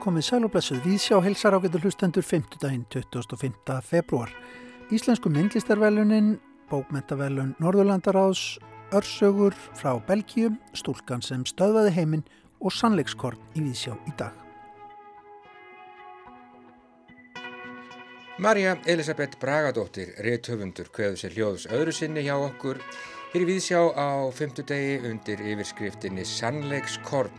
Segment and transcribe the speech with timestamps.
[0.00, 2.56] Komið sæl og blessuð við sjá helsar ágættur hlustendur 5.
[2.58, 3.76] daginn 25.
[3.86, 4.32] februar.
[4.90, 6.32] Íslensku myndlistarvelunin,
[6.70, 8.58] bókmentavelun Norðurlandaráðs,
[8.90, 12.24] örsögur frá Belgíum, stúlkan sem stöðvaði heiminn
[12.58, 14.34] og sannleikskorn í Víðsjá í dag.
[18.40, 22.82] Marja Elisabeth Bragadóttir, réttöfundur, kveður sér hljóðs öðru sinni hjá okkur.
[23.30, 27.30] Hér í Víðsjá á fymtudegi undir yfirskriftinni Sannleikskorn.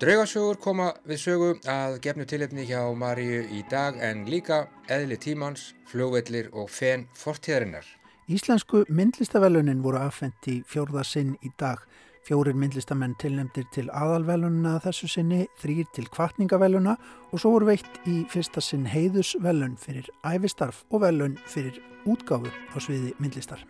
[0.00, 5.74] Draugasögur koma við sögu að gefnu tilhefni hjá Marju í dag en líka eðli tímans,
[5.90, 7.84] fljóvellir og fen fortíðarinnar.
[8.24, 11.84] Íslensku myndlistavelunin voru aðfendt í fjórða sinn í dag.
[12.24, 16.96] Fjórir myndlistamenn tilnemdir til aðalvelununa þessu sinni, þrýr til kvartningaveluna
[17.28, 22.80] og svo voru veitt í fyrsta sinn heiðusvelun fyrir æfistarf og velun fyrir útgáfu á
[22.80, 23.60] sviði myndlistar.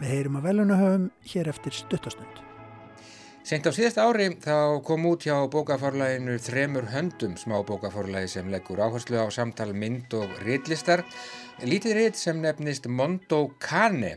[0.00, 2.38] Við heyrum að velunahöfum hér eftir stuttastund.
[3.44, 9.20] Sengt á síðasta ári þá kom út hjá bókaforlæginu Þremur höndum smábókaforlægi sem leggur áherslu
[9.20, 11.04] á samtal mynd og rittlistar.
[11.60, 14.16] Lítið ritt sem nefnist Mondo Cane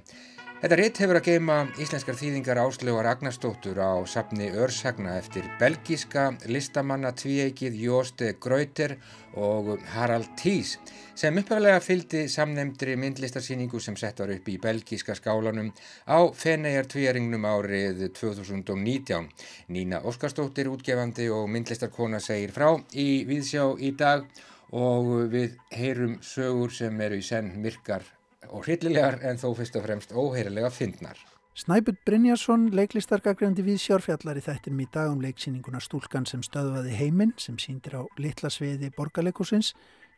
[0.64, 7.12] Þetta rétt hefur að geima íslenskar þýðingar áslögar Agnarstóttur á sapni Örsagna eftir belgíska listamanna
[7.20, 8.94] tvíeikið Jóste Gröyter
[9.36, 10.78] og Harald Tís
[11.20, 15.74] sem upphæflega fylgdi samnemndri myndlistarsýningu sem sett var upp í belgíska skálanum
[16.08, 19.30] á Fennegar tvíaringnum árið 2019.
[19.68, 24.24] Nína Óskarstóttir, útgefandi og myndlistarkona segir frá í Víðsjá í dag
[24.72, 28.08] og við heyrum sögur sem eru í senn myrkar
[28.54, 31.18] og hryllilegar en þó fyrst og fremst óheirilega fyndnar.
[31.54, 37.36] Snæbjörn Brynjarsson, leiklistarkagrandi við sjárfjallar í þættinum í dag um leiksýninguna Stúlkan sem stöðvaði heiminn
[37.38, 39.74] sem síndir á litla sviði borgarleikusins.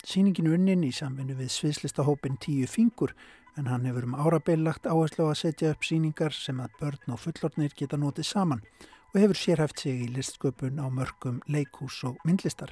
[0.08, 3.12] Sýningin unnin í samvinnu við sviðslistahópin Tíu Fingur
[3.60, 7.20] en hann hefur um árabeil lagt áherslu að setja upp sýningar sem að börn og
[7.24, 8.64] fullornir geta notið saman
[9.12, 12.72] og hefur sérhæft sig í listsköpun á mörgum leikús og myndlistar.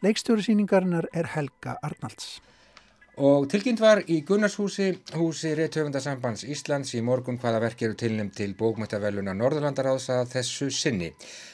[0.00, 2.38] Leikstjóri sýningarinnar er Helga Arnalds.
[3.20, 8.54] Og tilkynnt var í Gunnarshúsi, húsi Reithöfundasambands Íslands í morgun hvaða verk eru tilnæmt til
[8.56, 11.10] bókmættaveluna Norðurlandaráðsa þessu sinni.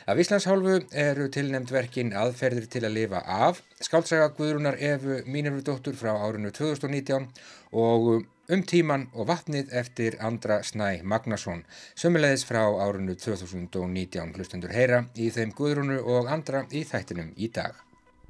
[0.06, 5.98] Af Íslands hálfu eru tilnæmt verkin aðferðir til að lifa af, skáltsaga Guðrunar Efu Mínarudóttur
[5.98, 7.26] frá árinu 2019
[7.74, 8.12] og
[8.46, 11.64] um tíman og vatnið eftir Andra Snæ Magnason,
[11.98, 17.85] sömulegis frá árinu 2019, hlustendur heyra í þeim Guðrunu og Andra í þættinum í dag.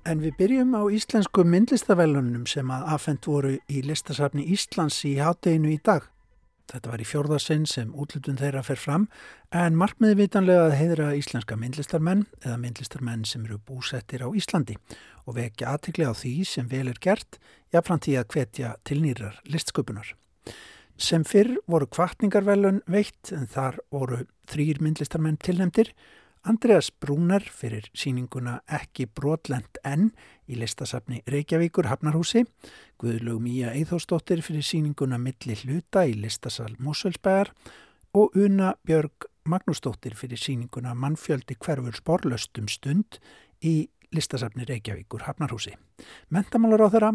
[0.06, 5.72] En við byrjum á íslensku myndlistavellunum sem að afhengt voru í listasafni Íslands í hátteginu
[5.72, 6.04] í dag.
[6.70, 9.08] Þetta var í fjórðarsinn sem útlutun þeirra fer fram
[9.50, 14.76] en markmiði vitanlega að heidra íslenska myndlistarmenn eða myndlistarmenn sem eru búsettir á Íslandi
[15.26, 17.40] og vekja aðtikli á því sem vel er gert
[17.74, 20.12] jafnframt í að hvetja til nýrar listsköpunar.
[20.94, 25.90] Sem fyrr voru kvartningarvellun veitt en þar voru þrýr myndlistarmenn tilnemdir
[26.46, 30.12] Andreas Brúnar fyrir síninguna Ekki brotlend enn
[30.46, 32.44] í listasafni Reykjavíkur Hafnarhúsi,
[33.02, 37.50] Guðlug Míja Eithósdóttir fyrir síninguna Milli hluta í listasal Mósvöldsbæðar
[38.14, 43.18] og Una Björg Magnúsdóttir fyrir síninguna Mannfjöldi hverfur sporlöstum stund
[43.66, 45.74] í listasafni Reykjavíkur Hafnarhúsi.
[46.30, 47.14] Mentamálar á þeirra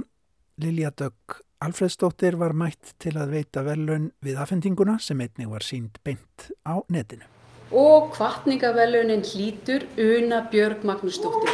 [0.59, 6.03] Lilja Dögg Alfredsdóttir var mætt til að veita velun við afhendinguna sem einnig var sínd
[6.03, 7.40] beint á netinu
[7.71, 11.49] og kvartningavelunin hlítur Una Björg Magnúsdóttir.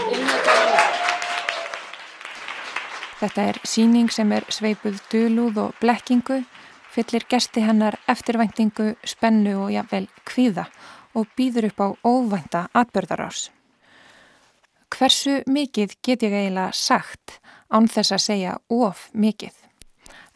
[3.18, 6.44] Þetta er síning sem er sveipuð dölúð og blekkingu,
[6.94, 10.68] fyllir gesti hennar eftirvæntingu, spennu og jafnvel kvíða
[11.18, 13.50] og býður upp á óvænta atbörðarás.
[14.94, 17.40] Hversu mikið get ég eiginlega sagt
[17.74, 19.54] án þess að segja of mikið?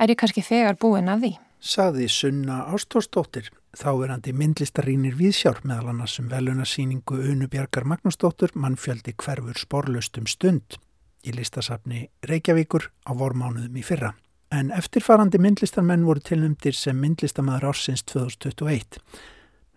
[0.02, 1.34] Er ég kannski þegar búin að því?
[1.62, 10.28] Saði Sunna Ástórsdóttir þáverandi myndlistarínir viðsjár meðal annars um velunarsýningu Unubjarkar Magnúsdóttur mannfjöldi hverfur sporlaustum
[10.28, 10.78] stund
[11.24, 14.12] í listasafni Reykjavíkur á vormánuðum í fyrra.
[14.52, 19.00] En eftirfarandi myndlistarmenn voru tilnumdir sem myndlistamæður ársins 2021.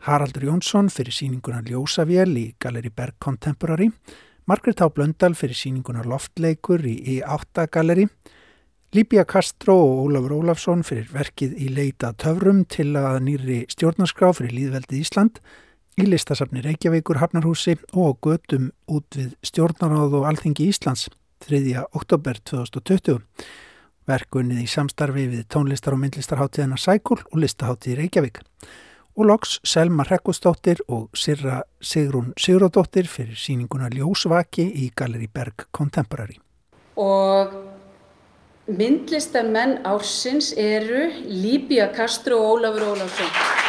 [0.08, 3.92] Haraldur Jónsson fyrir síninguna Ljósavél í Galeri Berg Contemporary,
[4.50, 4.90] Margret H.
[4.92, 8.08] Blöndal fyrir síninguna Loftleikur í E8 Galeri,
[8.94, 14.54] Líbia Castro og Ólafur Ólafsson fyrir verkið í leita töfrum til að nýri stjórnarskrá fyrir
[14.54, 15.40] Líðveldið Ísland
[15.98, 21.08] í listasafni Reykjavíkur Hafnarhúsi og götum út við stjórnaráð og alþingi Íslands
[21.42, 21.74] 3.
[21.90, 23.18] oktober 2020.
[24.06, 28.42] Verkunnið í samstarfi við tónlistar og myndlistarháttíðana Sækul og listaháttíði Reykjavík.
[29.18, 36.38] Og loks Selma Rekkustóttir og Sirra Sigrun Sigurðardóttir fyrir síninguna Ljósvaki í Galeri Berg Contemporary.
[36.94, 37.73] Og
[38.66, 43.63] Myndlistamenn ársins eru Líbia Castro og Ólafur Ólafsson.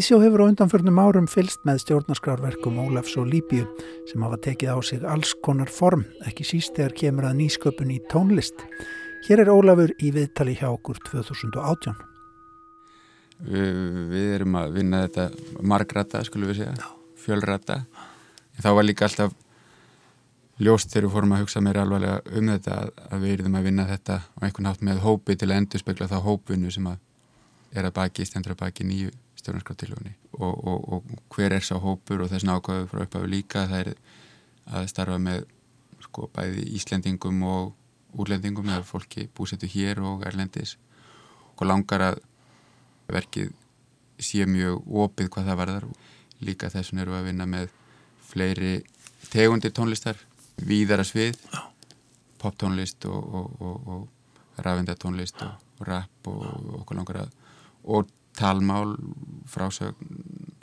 [0.00, 3.66] Ísjó hefur á undanförnum árum fylst með stjórnarskrárverkum Ólafs og Líbíu
[4.08, 7.98] sem hafa tekið á sig alls konar form, ekki síst þegar kemur að nýsköpun í
[8.08, 8.64] tónlist.
[9.26, 12.00] Hér er Ólafur í viðtali hjá okkur 2018.
[13.44, 15.28] Við, við erum að vinna þetta
[15.60, 17.82] margrata, skulum við segja, fjölrata.
[18.56, 19.36] Þá var líka alltaf
[20.64, 23.90] ljóst þegar við fórum að hugsa mér alvarlega um þetta að við erum að vinna
[23.92, 27.02] þetta á einhvern hátt með hópi til að endurspegla þá hópvinnu sem að
[27.76, 32.24] er að baki, stendur að baki nýju stjórnarskraftilögunni og, og, og hver er sá hópur
[32.24, 33.92] og þess nákvæðu frá upphafi líka það er
[34.70, 35.46] að starfa með
[36.04, 37.72] sko bæði Íslendingum og
[38.18, 40.76] úrlendingum eða fólki búsettu hér og erlendis.
[41.58, 42.22] Og langar að
[43.10, 43.52] verkið
[44.20, 45.88] sé mjög opið hvað það varðar.
[46.40, 47.74] Líka þessum eru að vinna með
[48.30, 48.78] fleiri
[49.30, 50.18] tegundir tónlistar
[50.56, 51.36] víðara svið.
[52.40, 54.08] Poptónlist og, og
[54.64, 57.36] rafindatónlist og rap og okkur langar að
[57.90, 58.08] og
[58.40, 58.96] talmál
[59.50, 60.54] frásögn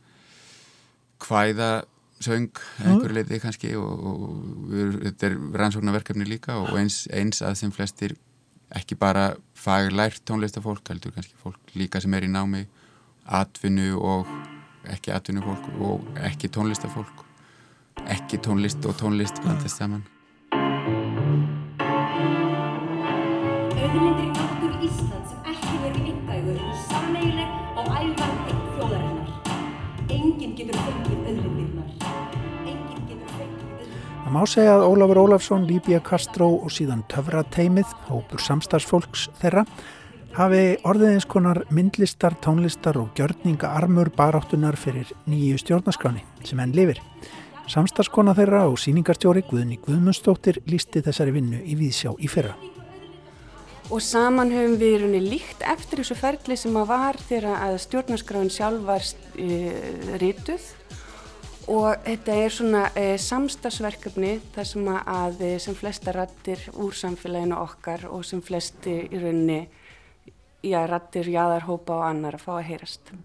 [1.24, 4.18] hvæðasöng einhver leiti kannski og, og
[4.71, 8.18] við, þetta er rannsóknarverkefni líka og eins, eins að sem flestir
[8.75, 12.65] ekki bara faglært tónlistafólk heldur kannski fólk líka sem er í námi
[13.27, 14.30] atvinnu og
[14.88, 17.25] ekki atvinnu fólk og ekki tónlistafólk.
[18.07, 20.06] Ekki tónlist og tónlist blandast saman
[34.27, 39.62] Það má segja að Ólafur Ólafsson, Líbia Kastró og síðan Töfrateimið, hópur samstagsfólks þeirra,
[40.35, 46.75] hafi orðið eins konar myndlistar, tónlistar og gjörninga armur baráttunar fyrir nýju stjórnaskráni sem enn
[46.75, 47.00] lifir.
[47.71, 52.57] Samstagskona þeirra og síningarstjóri Guðni Guðmundsdóttir lísti þessari vinnu í Víðsjá í fyrra.
[53.88, 58.51] Og saman höfum við runni líkt eftir þessu ferli sem að var þegar að stjórnarskráin
[58.51, 60.68] sjálf var uh, rituð
[61.68, 67.60] og þetta er svona e, samstagsverkefni þar sem að e, sem flesta rattir úr samfélaginu
[67.60, 69.62] okkar og sem flesti í rauninni
[70.64, 73.18] já, rattir, jáðarhópa og annar að fá að heyrast.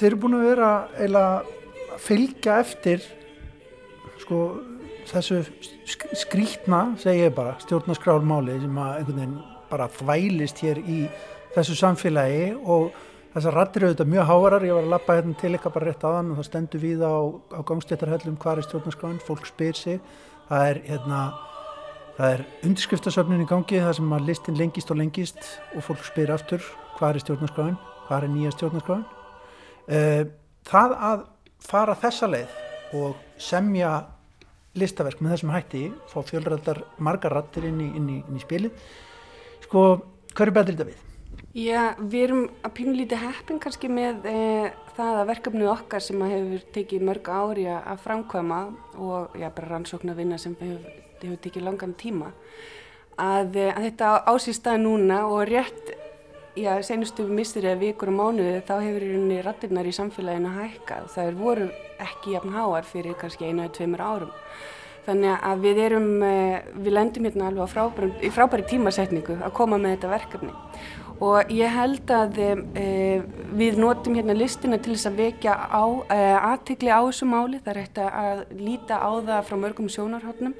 [0.00, 1.32] Þeir eru búin að vera eiginlega
[1.92, 3.02] að fylgja eftir
[4.22, 4.38] sko
[5.10, 5.42] þessu
[6.16, 9.36] skrítna, segi ég bara, stjórnarskrálmáli sem að einhvern veginn
[9.70, 11.02] bara þvælist hér í
[11.54, 12.94] þessu samfélagi og
[13.34, 16.08] þessar rattir eru auðvitað mjög hávarar, ég var að lappa hérna til eitthvað bara rétt
[16.08, 17.16] aðan og það stendur við á,
[17.58, 20.02] á gangstéttarhellum hvað er stjórnarskráin, fólk spyr sig,
[20.48, 21.22] það er hérna,
[22.16, 26.34] það er undirskriftasöfnin í gangi það sem að listin lengist og lengist og fólk spyr
[26.38, 29.08] aftur hvað er stjórnarskráin, hvað er nýja stjórnarskráin
[29.88, 31.26] það að
[31.64, 32.56] fara þessa leið
[33.00, 33.90] og semja
[34.78, 38.84] listaverk með þessum hætti fá fjölræðar margar rattir inn í, inn í, inn í spilið
[39.64, 39.84] sko,
[40.34, 41.06] hvað er betur þetta við?
[41.58, 44.40] Já, við erum að pínlítið heppin kannski með e,
[44.94, 48.60] það að verkefnið okkar sem hefur tekið mörg ári að framkvæma
[49.02, 52.30] og já, bara rannsókn að vinna sem hefur, hefur tekið langan tíma
[53.20, 55.92] að, eh, að þetta ásýsta núna og rétt
[56.56, 61.08] já, senustu mistur eða vikur og mánuði þá hefur í rauninni rattirnar í samfélaginu hækkað.
[61.14, 64.32] Það er voru ekki jafn háar fyrir kannski einu eða tveimur árum.
[65.06, 69.96] Þannig að við erum, eh, við lendum hérna alveg frábæri, frábæri tímasetningu að koma með
[69.96, 70.52] þetta verkefni.
[71.20, 72.84] Og ég held að e,
[73.52, 76.16] við notum hérna listina til þess að vekja á, e,
[76.48, 77.60] aðtikli á þessu máli.
[77.60, 80.54] Það er hægt að líta á það frá mörgum sjónarhóttnum.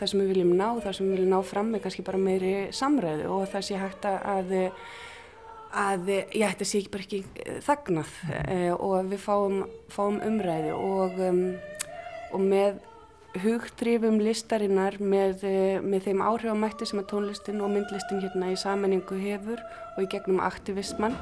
[0.00, 2.54] Það sem við viljum ná, það sem við viljum ná fram er kannski bara meiri
[2.74, 4.56] samræðu og það sé hægt að að
[5.72, 9.60] ég ætti að sé ekki bara ekki eh, þagnað uh, og við fáum,
[9.92, 11.42] fáum umræði og, um,
[12.32, 12.80] og með
[13.42, 19.16] hugtrifum listarinnar með, uh, með þeim áhrifamætti sem að tónlistin og myndlistin hérna í sammenningu
[19.22, 19.62] hefur
[19.96, 21.16] og í gegnum aktivisman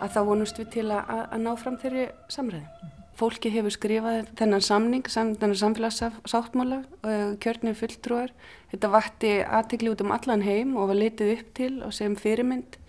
[0.00, 2.90] að þá vonust við til að, að ná fram þeirri samræði.
[3.20, 8.36] Fólki hefur skrifað þennan samning, sam, þennan samfélagsáttmála, uh, kjörnir fulltrúar.
[8.72, 12.80] Þetta vatti aðtegli út um allan heim og var litið upp til og sem fyrirmynd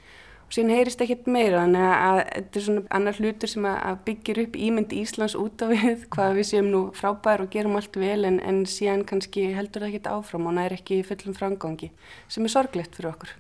[0.52, 4.40] og síðan heyrist ekkert meira þannig að þetta er svona annar hlutur sem að byggir
[4.42, 8.26] upp ímynd Íslands út á við hvað við séum nú frábær og gerum allt vel
[8.28, 11.94] en, en síðan kannski heldur það ekkert áfram og er ekki fullum framgangi
[12.28, 13.32] sem er sorglegt fyrir okkur.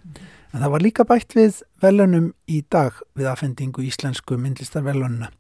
[0.56, 5.34] En það var líka bætt við velunum í dag við aðfendingu íslensku myndlistarvelununa.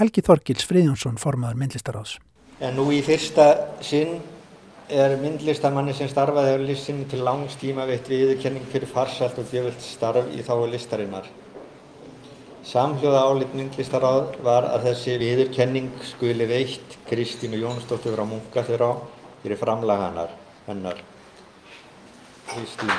[0.00, 2.16] Helgi Þorgils Fríðjónsson formaður myndlistaráðs.
[2.64, 3.52] En nú í fyrsta
[3.84, 4.16] sinn
[4.88, 9.84] er myndlistamanni sem starfaði á listinni til langs tíma veitt viðurkenning fyrir farsalt og djöfult
[9.84, 11.28] starf í þáu listarinnar.
[12.64, 18.90] Samhljóða álit myndlistaráð var að þessi viðurkenning skuli veitt Kristínu Jónsdóttur frá Munkaþurá
[19.42, 20.34] fyrir framlag hannar,
[20.66, 21.04] hennar.
[22.48, 22.92] Kristín.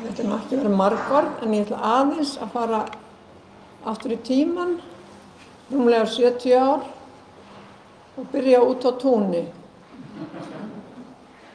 [0.00, 2.84] Þetta er náttúrulega margorð en ég ætla aðeins að fara
[3.84, 4.76] aftur í tíman,
[5.70, 6.84] rúmlega 70 ár
[8.18, 9.46] og byrja út á túnni.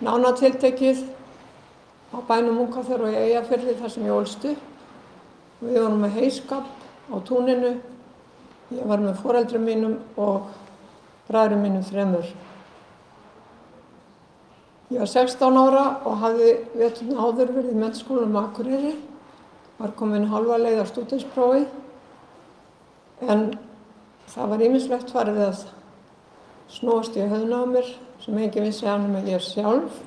[0.02, 1.04] Nánatiltekið
[2.16, 4.64] á bænum Munkaþur og í Eyjafjörði þar sem ég ólst upp.
[5.62, 6.66] Við vorum með heiskap
[7.14, 7.76] á túninu.
[8.74, 10.50] Ég var með foreldrum mínum og
[11.30, 12.28] bræðurum mínum þremur.
[14.90, 18.96] Ég var 16 ára og hafði veturna áður verið í mennskólanum Akureyri.
[19.78, 21.66] Var komin halva leið á stúdinsprófið
[23.32, 23.46] en
[24.32, 25.64] það var ímislegt farið að
[26.76, 27.90] snóast í höfðuna á mér
[28.24, 30.02] sem enginn vissi af nema ég sjálf.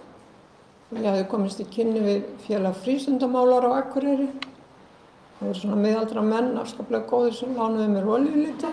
[0.89, 4.29] Og ég hafði komist í kynni við félag frísundamálar á Akureyri.
[5.39, 8.73] Það voru svona miðaldra menn afskaplega góðir sem lánuði mér oljulíti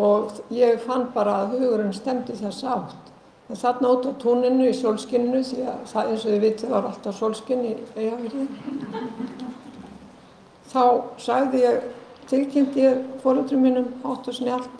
[0.00, 3.08] og ég fann bara að hugurinn stemdi þess átt.
[3.50, 6.90] En þarna út á túninu í solskinninu því að það eins og þið vitið var
[6.90, 8.44] alltaf solskinn í eigafyrði
[10.70, 10.82] þá
[11.18, 11.88] sagði ég
[12.30, 14.70] tilkynnti ég fóröldrum mínum hátt og snjált.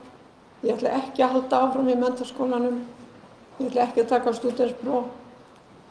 [0.63, 2.81] Ég ætla ekki að halda áfram í mentarskólanum.
[3.59, 5.11] Ég ætla ekki að taka stúdinspróf.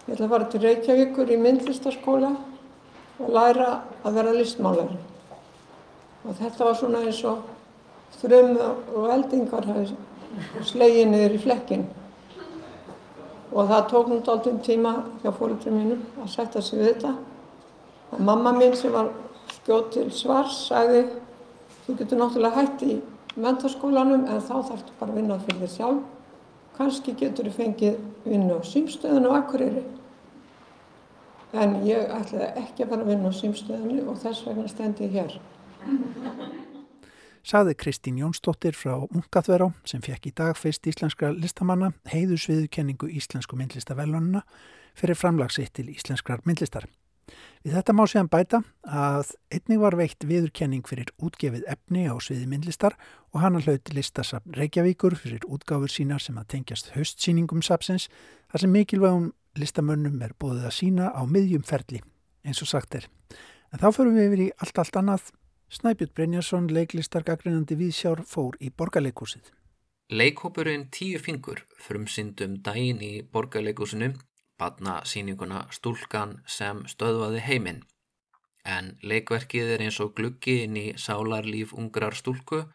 [0.08, 2.34] Ég ætla að fara til Reykjavíkur í myndlistaskóla
[3.20, 3.70] og læra
[4.04, 5.00] að vera listmálari.
[6.26, 7.44] Og þetta var svona eins og
[8.22, 9.68] þrömm og eldingar
[10.66, 11.88] slegið niður í flekkin.
[13.50, 17.16] Og það tók nút alltaf um tíma hjá fóröldrum mínum að setja sig við þetta.
[18.14, 19.10] Og mamma mín sem var
[19.58, 21.08] skjótt til svars sagði
[21.90, 22.96] Þú getur náttúrulega hægt í
[23.42, 26.04] mentarskólanum en þá þarfst bara að vinna fyrir þér sjálf.
[26.76, 27.96] Kanski getur þú fengið
[28.30, 29.82] vinna á símstöðinu á Akureyri.
[31.58, 35.18] En ég ætlaði ekki að fara að vinna á símstöðinu og þess vegna stendi ég
[35.18, 35.34] hér.
[37.42, 44.46] Saði Kristín Jónsdóttir frá Munkaþverá sem fekk í dag fyrst íslenskra listamanna heiðusviðukenningu íslensku myndlistavellununa
[44.94, 46.86] fyrir framlagsitt til íslenskrar myndlistar.
[47.60, 52.46] Við þetta má séðan bæta að einnig var veikt viðurkenning fyrir útgefið efni á sviði
[52.48, 52.96] myndlistar
[53.34, 58.08] og hann hlaut listasafn Reykjavíkur fyrir útgáfur sínar sem að tengjast höstsýningum sapsins
[58.48, 59.28] þar sem mikilvægum
[59.60, 62.00] listamönnum er bóðið að sína á miðjum ferli,
[62.48, 63.10] eins og sagt er.
[63.76, 65.28] En þá förum við yfir í allt allt annað.
[65.70, 69.52] Snæbjörn Brynjarsson, leiklistargagrinandi viðsjár, fór í borgarleikúsið.
[70.10, 74.14] Leikhópurinn Tíu fingur frumsyndum dægin í borgarleikúsinu
[74.60, 77.84] badnasýninguna Stúlkan sem stöðvaði heiminn.
[78.66, 82.66] En leikverkið er eins og gluggi inn í sálarlíf ungrar stúlku,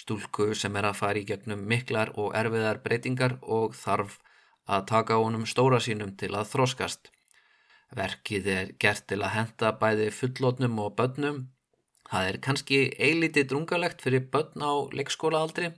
[0.00, 4.18] stúlku sem er að fara í gegnum miklar og erfiðar breytingar og þarf
[4.70, 7.10] að taka honum stóra sínum til að þróskast.
[7.96, 11.40] Verkið er gert til að henda bæði fullotnum og börnum.
[12.10, 15.72] Það er kannski eilítið drungalegt fyrir börn á leikskólaaldri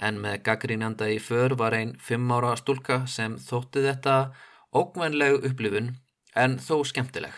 [0.00, 4.16] en með gaggrínjanda í för var einn fimm ára stúlka sem þótti þetta
[4.74, 5.94] ógvænleg upplifun
[6.36, 7.34] en þó skemmtileg.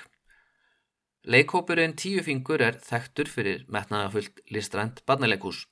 [1.23, 5.67] Leikhópurinn Tíu fingur er þekktur fyrir metnaðafullt listrænt barnaleikús.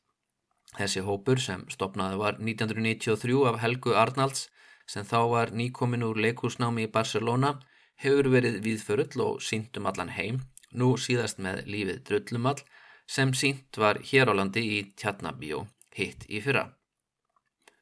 [0.78, 4.46] Þessi hópur sem stopnaði var 1993 af Helgu Arnalds
[4.86, 7.56] sem þá var nýkomin úr leikúsnámi í Barcelona
[8.00, 10.40] hefur verið viðförull og sínt um allan heim,
[10.72, 12.62] nú síðast með lífið drullumall
[13.10, 15.66] sem sínt var hér á landi í Tjarnabíó,
[15.98, 16.68] hitt í fyrra.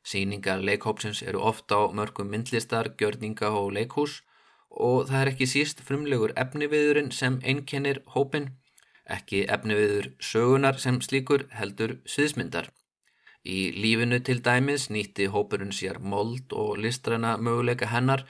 [0.09, 4.23] Sýningar leikhópsins eru ofta á mörgum myndlistar, gjörninga og leikhús
[4.71, 8.51] og það er ekki síst frumlegur efniviðurinn sem einkennir hópin,
[9.17, 12.71] ekki efniviður sögunar sem slíkur heldur sviðsmyndar.
[13.45, 18.25] Í lífinu til dæmis nýtti hópurinn sér mold og listræna möguleika hennar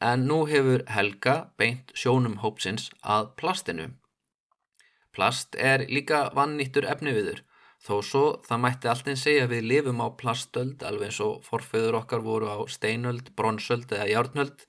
[0.00, 3.88] en nú hefur Helga beint sjónum hópsins að plastinu.
[5.12, 7.42] Plast er líka vannýttur efniviður
[7.78, 12.00] Þó svo það mætti alltaf segja að við lifum á plastöld alveg eins og forfeyður
[12.00, 14.64] okkar voru á steinöld, bronsöld eða járnöld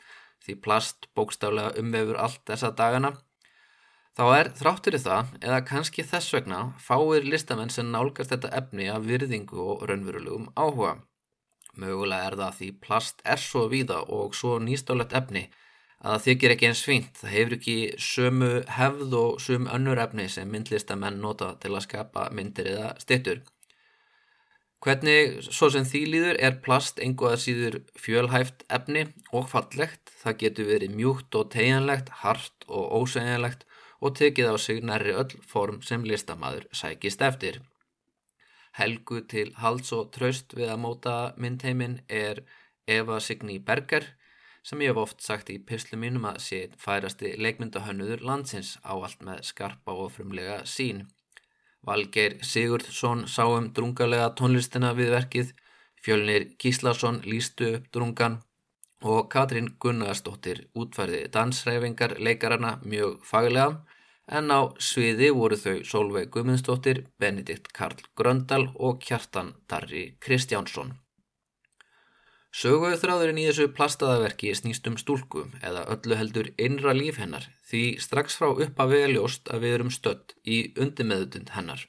[0.45, 3.11] því plast bókstaflega umvefur allt þessa dagana.
[4.17, 8.89] Þá er þráttur í það, eða kannski þess vegna, fáir listamenn sem nálgast þetta efni
[8.91, 10.97] af virðingu og raunverulegum áhuga.
[11.79, 15.45] Mögulega er það því plast er svo víða og svo nýstálegt efni
[15.99, 17.13] að það þykir ekki eins fínt.
[17.19, 22.29] Það hefur ekki sömu hefð og sömu önnur efni sem myndlistamenn nota til að skapa
[22.35, 23.41] myndir eða stittur.
[24.79, 30.13] Hvernig svo sem því líður er plast einhvað síður fjölhæft efni og fallegt.
[30.21, 33.65] Það getur verið mjúkt og tegjanlegt, hart og ósegjanlegt
[33.99, 37.59] og tekið á sig nærri öll form sem listamæður sækist eftir.
[38.79, 42.45] Helgu til hals og tröst við að móta myndheiminn er
[42.87, 44.07] Eva Signý Berger
[44.63, 49.23] sem ég hef oft sagt í pyslu mínum að sé færasti leikmyndahönnuður landsins á allt
[49.25, 51.07] með skarpa og frumlega sín.
[51.85, 55.53] Valgeir Sigurdsson sá um drungalega tónlistina við verkið,
[56.03, 58.39] fjölnir Gíslason lístu upp drungan
[59.01, 63.79] og Katrín Gunnarsdóttir útfærði dansræfingar leikarana mjög faglega
[64.27, 70.93] en á sviði voru þau Solveig Guðmundsdóttir, Benedikt Karl Gröndal og Kjartan Darri Kristjánsson.
[72.49, 77.81] Söguðu þráðurinn í þessu plastaðaverki snýst um stúlku eða öllu heldur innra líf hennar því
[78.01, 81.83] strax frá upp að veljóst að við erum stött í undirmeðutund hennar.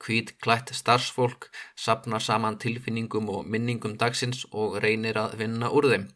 [0.00, 6.06] Hvít klætt starfsfólk sapnar saman tilfinningum og minningum dagsins og reynir að vinna úr þeim.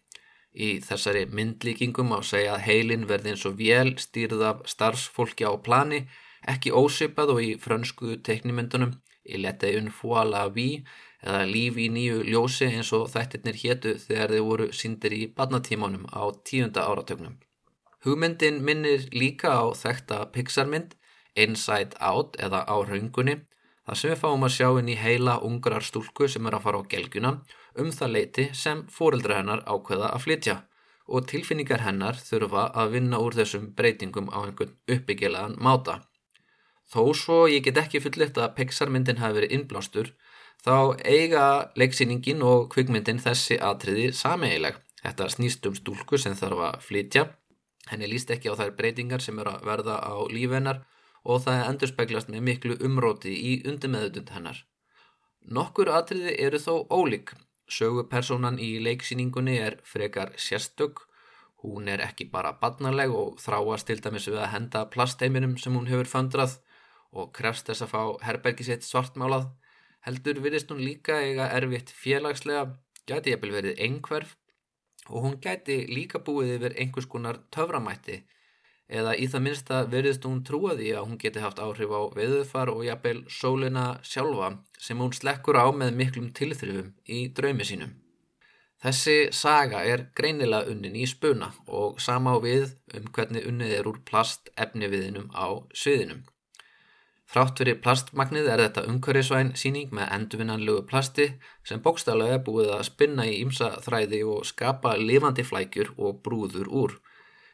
[0.56, 5.52] Í þessari myndlíkingum á segja að heilin verði eins og vél stýrð af starfsfólki á
[5.60, 6.06] plani,
[6.48, 8.96] ekki ósipað og í frönsku teknimyndunum
[9.28, 10.68] í leta un foala ví
[11.22, 16.06] eða líf í nýju ljósi eins og þættirnir hétu þegar þeir voru síndir í badnatímanum
[16.14, 17.36] á tíunda áratögnum.
[18.04, 20.94] Hugmyndin minnir líka á þekta Pixar-mynd
[21.34, 23.40] Inside Out eða á raungunni
[23.88, 26.82] þar sem við fáum að sjá inn í heila ungrar stúlku sem er að fara
[26.82, 27.32] á gelgjuna
[27.82, 30.56] um það leiti sem fóreldra hennar ákveða að flytja
[31.08, 36.02] og tilfinningar hennar þurfa að vinna úr þessum breytingum á einhvern uppbyggilegan máta.
[36.88, 40.12] Þó svo ég get ekki fullitt að Pixar-myndin hafi verið innblástur
[40.64, 41.46] þá eiga
[41.78, 44.78] leiksýningin og kvikmyndin þessi atriði sameigileg.
[45.02, 47.24] Þetta snýst um stúlku sem þarf að flytja,
[47.90, 50.80] henni líst ekki á þær breytingar sem eru að verða á lífennar
[51.28, 54.64] og það endur speglast með miklu umróti í undirmeðutund hennar.
[55.48, 57.34] Nokkur atriði eru þó ólík.
[57.68, 61.04] Sögupersonan í leiksýningunni er frekar sérstök,
[61.62, 65.88] hún er ekki bara badnarleg og þráast til dæmis við að henda plastheiminum sem hún
[65.90, 66.56] hefur fandrað
[67.12, 69.48] og krefst þess að fá herbergi sitt svartmálað
[70.06, 72.74] heldur virðist hún líka eiga erfitt félagslega,
[73.08, 74.36] gæti jæfnvel verið einhverf
[75.08, 78.22] og hún gæti líka búið yfir einhvers konar töframætti
[78.88, 82.84] eða í það minnsta verðist hún trúaði að hún geti haft áhrif á veðufar og
[82.86, 87.92] jafnvel sólina sjálfa sem hún slekkur á með miklum tilþrifum í draumi sínum.
[88.78, 93.88] Þessi saga er greinilega unnin í spuna og sama á við um hvernig unnið er
[93.90, 96.22] úr plast efniviðinum á sviðinum.
[97.28, 101.26] Þrátt fyrir plastmagnið er þetta umhverjusvæn síning með endurvinnanlegu plasti
[101.68, 106.70] sem bókstálega er búið að spinna í ymsa þræði og skapa lifandi flækjur og brúður
[106.82, 106.94] úr.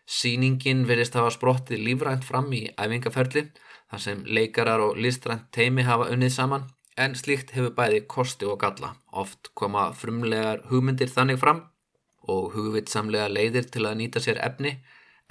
[0.07, 3.49] Síningin verist hafa sprottið lífrænt fram í æfingaferli
[3.91, 8.61] þar sem leikarar og listrænt teimi hafa unnið saman en slíkt hefur bæði kosti og
[8.63, 8.93] galla.
[9.11, 11.65] Oft koma frumlegar hugmyndir þannig fram
[12.31, 14.77] og hugvitsamlega leiðir til að nýta sér efni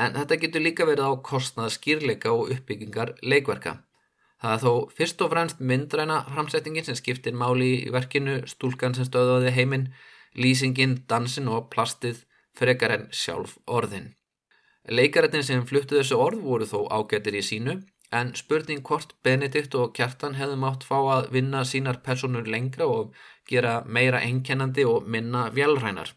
[0.03, 3.77] en þetta getur líka verið á kostnað skýrleika og uppbyggingar leikverka.
[4.43, 9.07] Það er þó fyrst og fremst myndræna framsettingin sem skiptir máli í verkinu, stúlkan sem
[9.07, 9.85] stöðaði heiminn,
[10.35, 12.25] lýsingin, dansin og plastið
[12.59, 14.09] frekar en sjálf orðin.
[14.91, 17.77] Leikarættin sem fluttu þessu orð voru þó ágættir í sínu
[18.11, 23.15] en spurning hvort Benedikt og Kjartan hefðum átt fá að vinna sínar personur lengra og
[23.47, 26.11] gera meira einkennandi og minna vjálrænar.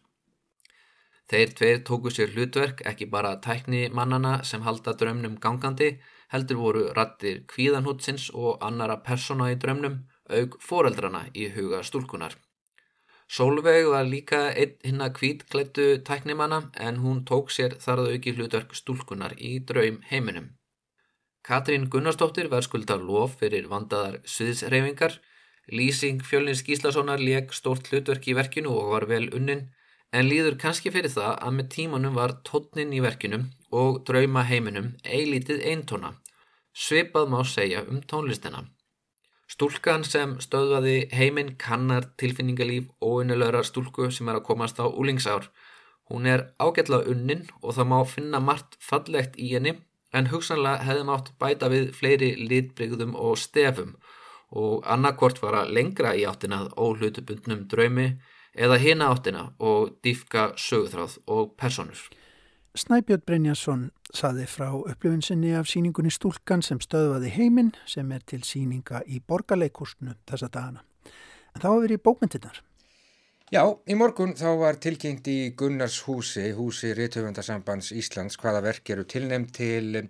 [1.31, 5.97] Þeir tveir tóku sér hlutverk, ekki bara tækni mannana sem halda drömnum gangandi,
[6.33, 10.03] heldur voru rattir kvíðanhútsins og annara persóna í drömnum
[10.41, 12.35] auk foreldrana í huga stúlkunar.
[13.27, 18.75] Solveig var líka einn hinn að kvítklættu tæknimanna en hún tók sér þarðu ekki hlutverk
[18.79, 20.53] stúlkunar í draum heiminum.
[21.47, 25.19] Katrín Gunnarsdóttir var skuldar lof fyrir vandaðar sviðsreyfingar.
[25.71, 29.67] Lýsing fjölnins Gíslasonar leik stort hlutverk í verkinu og var vel unnin
[30.15, 34.93] en líður kannski fyrir það að með tímanum var tótnin í verkinum og drauma heiminum
[35.05, 36.15] eilítið eintona,
[36.73, 38.65] svipað má segja um tónlistina.
[39.47, 45.51] Stúlkan sem stöðvaði heiminn kannar tilfinningalíf og unnilöðrar stúlku sem er að komast á úlingsár.
[46.11, 49.77] Hún er ágætla unnin og það má finna margt fallegt í henni
[50.13, 53.97] en hugsanlega hefði mátt bæta við fleiri litbrygðum og stefum
[54.51, 58.09] og annarkort vara lengra í áttinað óhlutubundnum draumi
[58.55, 61.99] eða hina áttina og dýfka sögutráð og personur.
[62.77, 68.43] Snæbjörn Brynjarsson saði frá upplifin sinni af síningunni Stúlkan sem stöðvaði heiminn sem er til
[68.45, 70.83] síninga í borgarleikústnu þessa dagana.
[71.55, 72.59] En þá hefur við í bókmyndirnar.
[73.55, 79.07] Já, í morgun þá var tilkynnt í Gunnars húsi, húsi Ríðtöfundarsambands Íslands, hvaða verk eru
[79.09, 80.05] tilnefnd til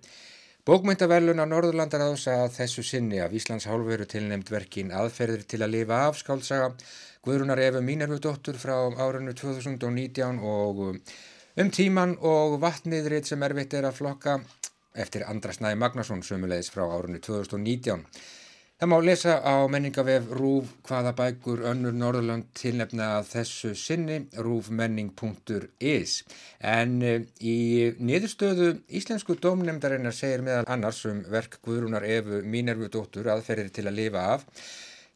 [0.67, 6.03] bókmyndaverlun á Norðurlandaráðs að þessu sinni af Íslands hálfveru tilnefnd verkin aðferðir til að lifa
[6.09, 6.73] af skálsaga
[7.23, 10.83] Guðrunar Efu Mínervudóttur frá árunnu 2019 og
[11.57, 14.35] um tíman og vatniðrið sem erfitt er að flokka
[14.97, 18.03] eftir Andra Snæði Magnason sömulegis frá árunnu 2019.
[18.77, 26.13] Það má lesa á menningavef Rúf hvaða bækur önnur Norðurland tilnefna þessu sinni rúfmenning.is
[26.61, 27.57] en eh, í
[27.97, 33.97] niðurstöðu Íslensku dómnefndarinnar segir meðal annars um verk Guðrúnar Efu Mínervu dóttur aðferðir til að
[34.03, 34.45] lifa af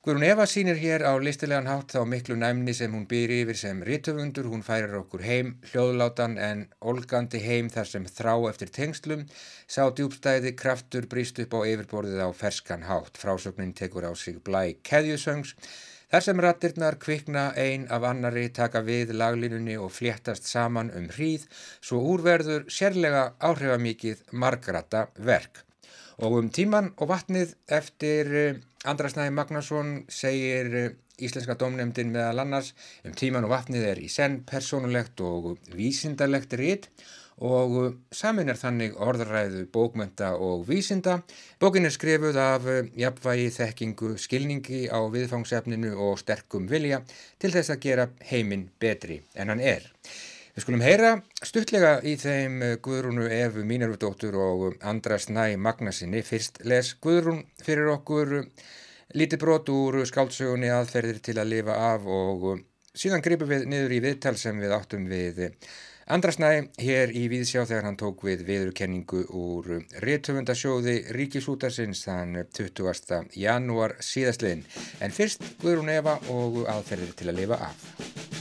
[0.02, 3.84] Guðrún Eva sínir hér á listilegan hátt þá miklu næmni sem hún býr yfir sem
[3.86, 9.28] rítufundur, hún færir okkur heim, hljóðlátan en olgandi heim þar sem þrá eftir tengslum,
[9.70, 14.64] sá djúbstæði kraftur brýst upp á yfirborðið á ferskan hátt, frásögnin tekur á sig blæ
[14.90, 15.54] keðjusöngs,
[16.10, 21.46] þar sem rattirnar kvikna ein af annari taka við laglínunni og fléttast saman um hríð,
[21.78, 25.62] svo úrverður sérlega áhrifamikið margrata verk.
[26.26, 32.72] Og um tíman og vatnið eftir eh, Andrasnæði Magnason segir eh, Íslenska domnefndin meðal annars
[33.06, 36.88] um tíman og vatnið er í senn personulegt og vísindarlegt rít
[37.46, 41.20] og eh, samin er þannig orðræðu bókmenta og vísinda.
[41.62, 42.66] Bókin er skrifuð af
[42.98, 47.04] jafnvægi þekkingu skilningi á viðfangsefninu og sterkum vilja
[47.38, 49.86] til þess að gera heiminn betri en hann er.
[50.52, 51.12] Við skulum heyra
[51.48, 56.20] stuttlega í þeim eh, Guðrúnu Efu Mínarvudóttur og Andras Næ Magnasinni.
[56.28, 58.34] Fyrst les Guðrún fyrir okkur
[59.16, 62.50] lítið brot úr skáldsögunni aðferðir til að lifa af og
[62.92, 65.42] síðan gripum við niður í viðtal sem við áttum við
[66.12, 69.70] Andras Næ hér í Víðsjá þegar hann tók við viðurkenningu úr
[70.04, 73.32] réttöfundasjóði Ríkisútarsins þann 20.
[73.40, 74.66] janúar síðastliðin.
[75.00, 78.41] En fyrst Guðrún Eva og aðferðir til að lifa af.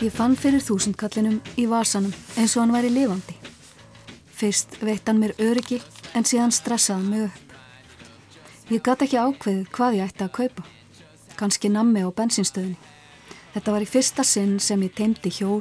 [0.00, 3.34] Ég fann fyrir þúsundkallinum í vasanum eins og hann væri lifandi.
[4.32, 5.76] Fyrst veitt hann mér öryggi
[6.16, 7.50] en síðan stressaði mig upp.
[8.72, 10.64] Ég gæti ekki ákveðið hvað ég ætti að kaupa.
[11.36, 12.78] Kanski nammi á bensinstöðinni.
[13.52, 15.60] Þetta var í fyrsta sinn sem ég teimdi hjól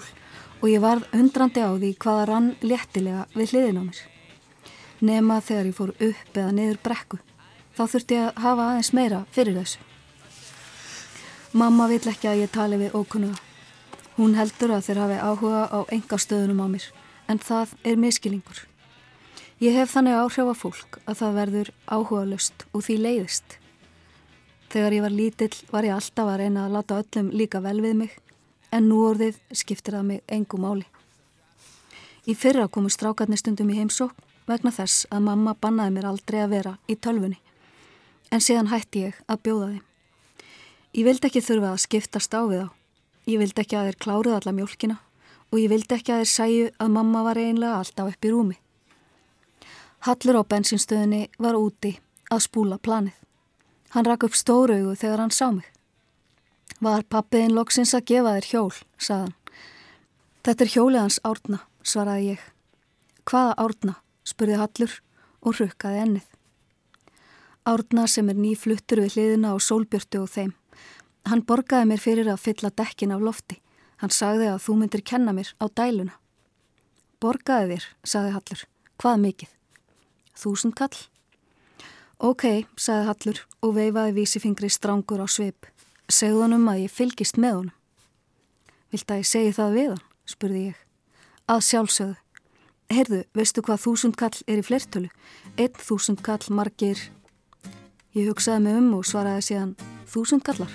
[0.61, 4.01] og ég varð undrandi á því hvaða rann léttilega við hliðin á mér.
[5.03, 7.19] Nema þegar ég fór upp eða niður brekku.
[7.75, 9.83] Þá þurfti ég að hafa aðeins meira fyrir þessu.
[11.51, 13.48] Mamma vill ekki að ég tali við ókunnuða.
[14.19, 16.85] Hún heldur að þeir hafi áhuga á enga stöðunum á mér,
[17.31, 18.57] en það er miskilingur.
[19.63, 23.53] Ég hef þannig áhrif á fólk að það verður áhuga löst og því leiðist.
[24.75, 27.95] Þegar ég var lítill var ég alltaf að reyna að láta öllum líka vel við
[28.01, 28.17] mig,
[28.75, 30.83] en nú orðið skiptir það mig engu máli.
[32.27, 34.11] Í fyrra komu strákarnir stundum í heimsók
[34.51, 37.39] vegna þess að mamma bannaði mér aldrei að vera í tölfunni,
[38.35, 39.87] en síðan hætti ég að bjóða þeim.
[40.99, 42.78] Ég vildi ekki þurfa að skiptast á við á
[43.29, 44.95] Ég vildi ekki að þeir kláruð alla mjölkina
[45.49, 48.55] og ég vildi ekki að þeir sæju að mamma var einlega alltaf upp í rúmi.
[50.07, 51.91] Hallur á bensinstöðinni var úti
[52.31, 53.13] að spúla planið.
[53.93, 55.67] Hann rakk upp stóraugu þegar hann sá mig.
[56.79, 59.33] Var pappiðin loksins að gefa þér hjól, saðan.
[60.45, 62.43] Þetta er hjólið hans árna, svaraði ég.
[63.29, 64.95] Hvaða árna, spurði Hallur
[65.41, 66.27] og rukkaði ennið.
[67.69, 70.53] Árna sem er nýfluttur við hliðina og sólbjörtu og þeim.
[71.27, 73.59] Hann borgaði mér fyrir að fylla dekkin af lofti.
[73.99, 76.15] Hann sagði að þú myndir kenna mér á dæluna.
[77.19, 78.61] Borgaði þér, sagði Hallur.
[78.99, 79.55] Hvað mikið?
[80.39, 80.95] Þúsund kall?
[82.19, 82.45] Ok,
[82.79, 85.67] sagði Hallur og veifaði vísifingri strángur á svip.
[86.07, 87.75] Segðu hann um að ég fylgist með honum.
[88.89, 90.03] Vilt að ég segi það við hann?
[90.29, 90.81] spurði ég.
[91.49, 92.17] Að sjálfsögðu.
[92.89, 95.09] Heyrðu, veistu hvað þúsund kall er í flertölu?
[95.61, 97.03] Einn þúsund kall margir.
[98.17, 99.75] Ég hugsaði mig um og svaraði síðan
[100.09, 100.71] þúsund kallar.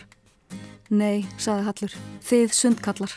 [0.93, 3.13] Nei, saði Hallur, þið sundkallar.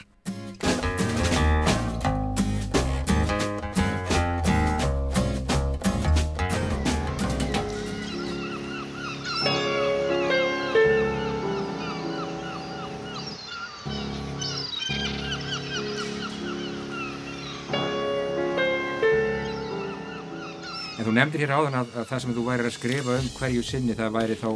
[20.97, 23.67] En þú nefndir hér áðan að, að það sem þú væri að skrifa um hverju
[23.67, 24.49] sinni það væri þá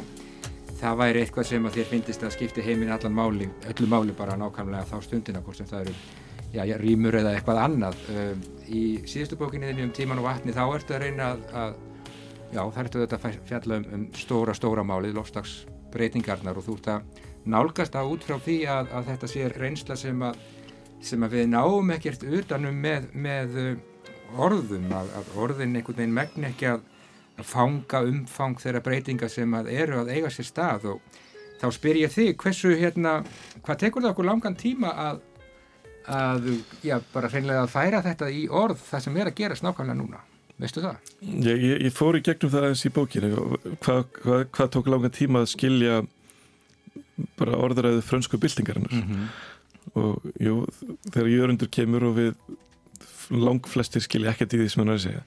[0.82, 4.38] það væri eitthvað sem að þér finnist að skipti heiminn allan máli, öllu máli bara
[4.40, 5.96] nákvæmlega þá stundina, hvort sem það eru
[6.54, 8.00] já, já, rýmur eða eitthvað annað.
[8.16, 11.76] Um, í síðustu bókinni um tíman og vatni þá ertu að reyna að, að
[12.52, 16.92] já, það ertu þetta að fjalla um, um stóra, stóra málið, lofstagsbreytingarnar og þú ert
[16.96, 20.42] að nálgast að út frá því að, að þetta sé reynsla sem að,
[21.02, 23.72] sem að við náum ekkert utanum með, með uh,
[24.42, 26.90] orðum, að orðin einhvern veginn megn ekki að
[27.48, 31.20] fanga umfang þeirra breytinga sem að eru að eiga sér stað og
[31.62, 33.20] þá spyr ég þig hversu hérna,
[33.66, 35.22] hvað tekur það okkur langan tíma að,
[36.10, 36.50] að
[36.86, 40.24] já, bara hreinlega að færa þetta í orð það sem er að gera snákvæmlega núna
[40.62, 41.14] veistu það?
[41.22, 43.32] Ég, ég, ég fór í gegnum það eins í bókinu
[43.84, 46.02] hvað hva, hva tók langan tíma að skilja
[47.38, 49.32] bara orðræðu frönsku byltingarinnar mm -hmm.
[50.02, 50.66] og jú,
[51.14, 52.36] þegar jörundur kemur og við
[53.32, 55.24] lang flestir skilja ekkert í því sem hann er að segja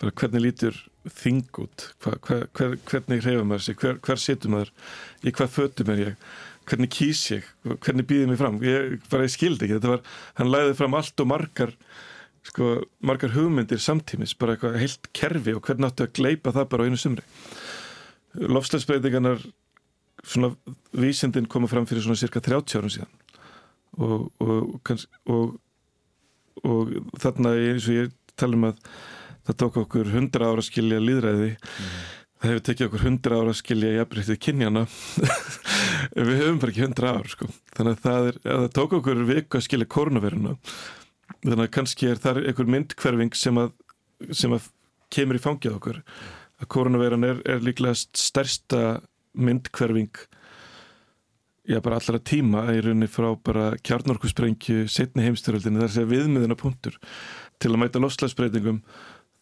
[0.00, 0.76] hvernig lítur
[1.08, 1.86] þing út?
[2.04, 3.78] Hva, hver, hvernig hreyfa maður sig?
[3.80, 4.72] Hver, hver setur maður,
[5.22, 6.26] í hvað fötum er ég?
[6.66, 8.58] Hvernig kýs ég, hvernig býðið mér fram?
[8.66, 11.74] Ég, bara ég skildi ekki, þetta var hann læði fram allt og margar
[12.46, 12.72] sko,
[13.06, 16.86] margar hugmyndir samtímis bara eitthvað heilt kerfi og hvernig áttu að gleipa það bara á
[16.90, 17.24] einu sumri.
[18.36, 19.44] Lofslagsbreytingarnar
[20.26, 20.52] svona
[20.96, 23.14] vísendin koma fram fyrir svona cirka 30 árum síðan.
[23.96, 24.96] Og, og,
[25.32, 25.54] og,
[26.66, 28.82] og þarna eins og ég tala um að
[29.46, 31.96] það tók okkur 100 ára skilja líðræði mm.
[32.42, 34.84] það hefur tekið okkur 100 ára skilja jafnbryttið kynjana
[36.28, 37.50] við höfum bara ekki 100 ára sko.
[37.76, 40.56] þannig að það, er, að það tók okkur viku að skilja kórnaveruna
[41.42, 43.74] þannig að kannski er það einhver myndkverfing sem að,
[44.34, 44.70] sem að
[45.12, 46.00] kemur í fangið okkur.
[46.56, 48.82] Að kórnaveran er, er líklega stærsta
[49.36, 50.24] myndkverfing
[51.66, 56.94] já bara allra tíma í rauninni frá bara kjarnorkusprengju setni heimstyröldinu þar sé viðmiðuna punktur
[57.58, 58.78] til að mæta loslæsbreytingum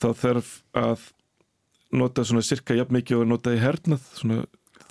[0.05, 1.07] þá þarf að
[1.95, 4.45] nota svona cirka jafn mikið og nota í hernað svona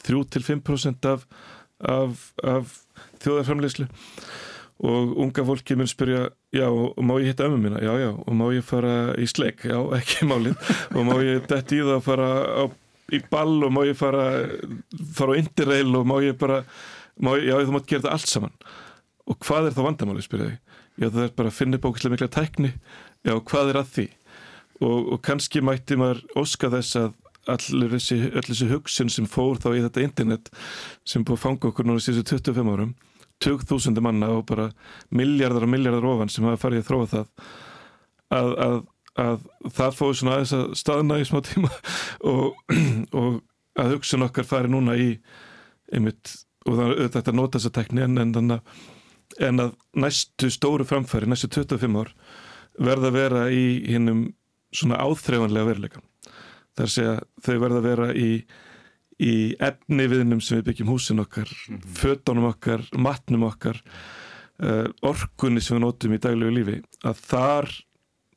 [0.04, 1.28] 3-5% af,
[1.80, 2.74] af, af
[3.24, 3.88] þjóðarframleyslu
[4.84, 7.80] og unga fólki mun spyrja já og má ég hitta ömmu mína?
[7.80, 10.58] Já já og má ég fara í sleik já ekki málinn
[10.92, 12.64] og má ég dætt í það að fara á,
[13.14, 14.26] í ball og má ég fara
[15.14, 16.64] fara á interrail og má ég bara
[17.22, 18.58] má ég, já þú mátt gera þetta allt saman.
[19.30, 20.60] Og hvað er þá vandamáli spyrja ég
[21.00, 22.74] já það er bara að finna bókislega mikla tækni.
[23.24, 24.08] Já hvað er að því
[24.84, 27.12] og, og kannski mætti maður óska þess að
[27.54, 30.52] allir þessi, þessi hugsun sem fór þá í þetta internet
[31.08, 32.94] sem búið að fanga okkur núna síðan 25 árum
[33.44, 34.70] 20.000 manna og bara
[35.12, 37.26] miljardar og miljardar ofan sem hafa farið að þróa það
[38.34, 38.78] að, að,
[39.24, 39.48] að
[39.80, 41.72] það fóði svona aðeins að staðna í smá tíma
[42.32, 42.62] og,
[43.12, 43.42] og
[43.80, 45.10] að hugsun okkar fari núna í
[45.94, 48.56] einmitt, og það er þetta að nota þessa tekni en, en,
[49.50, 52.14] en að næstu stóru framfæri, næstu 25 ár
[52.80, 54.24] verða að vera í hinnum
[54.74, 56.04] svona áþreifanlega veruleika
[56.78, 58.30] þar sé að þau verða að vera í
[59.22, 61.96] í efni viðnum sem við byggjum húsin okkar, mm -hmm.
[62.00, 63.82] fötunum okkar, matnum okkar,
[64.64, 67.70] uh, orkunni sem við notum í daglegu lífi, að þar,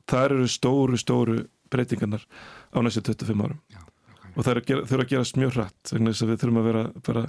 [0.07, 1.39] þar eru stóru, stóru
[1.71, 2.27] breytingarnar
[2.73, 3.61] á næstu 25 árum.
[3.73, 4.33] Já, okay.
[4.37, 7.25] Og það þurfa að gerast mjög hratt, vegna þess að við þurfum að vera bara,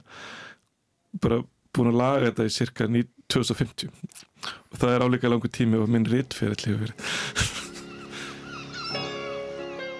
[1.21, 1.43] bara
[1.73, 2.87] búin að laga þetta í cirka
[3.27, 3.89] 2050.
[4.71, 7.63] Og það er áleika langu tími og minn rittferill hefur verið.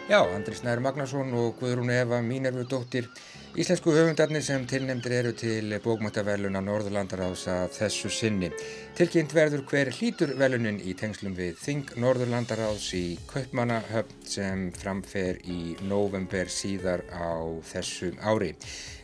[0.07, 3.09] Já, Andri Snær Magnarsson og Guðrún Eva Mínervudóttir
[3.57, 8.51] Íslensku höfundarnir sem tilnemdir eru til bókmæntaveluna Norðurlandaráðs að þessu sinni.
[8.95, 15.73] Tilkynnt verður hver hlítur velunin í tengslum við Þing Norðurlandaráðs í Kaupmannahöfn sem framfer í
[15.89, 18.53] november síðar á þessu ári.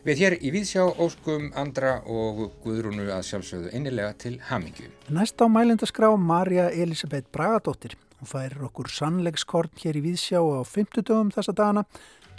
[0.06, 4.92] Við hér í Víðsjá óskum Andra og Guðrúnu að sjálfsögðu innilega til Hamingju.
[5.10, 7.98] Næst á mælindaskrá Marja Elisabeth Bragadóttir.
[8.24, 11.84] Hún færir okkur sannleikskorn hér í Víðsjá á 50 dögum þessa dagana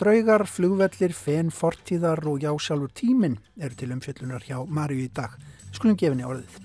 [0.00, 5.36] Draugar, flugvellir, fen, fortíðar og já sjálfur tíminn eru til umfjöllunar hjá Marju í dag.
[5.76, 6.56] Skulum gefinni orðið.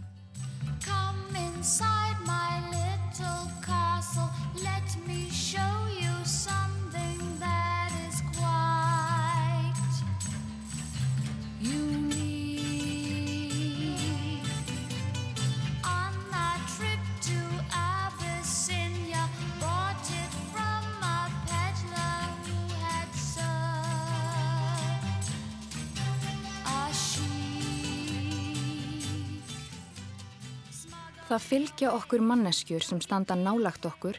[31.30, 34.18] Það fylgja okkur manneskjur sem standa nálagt okkur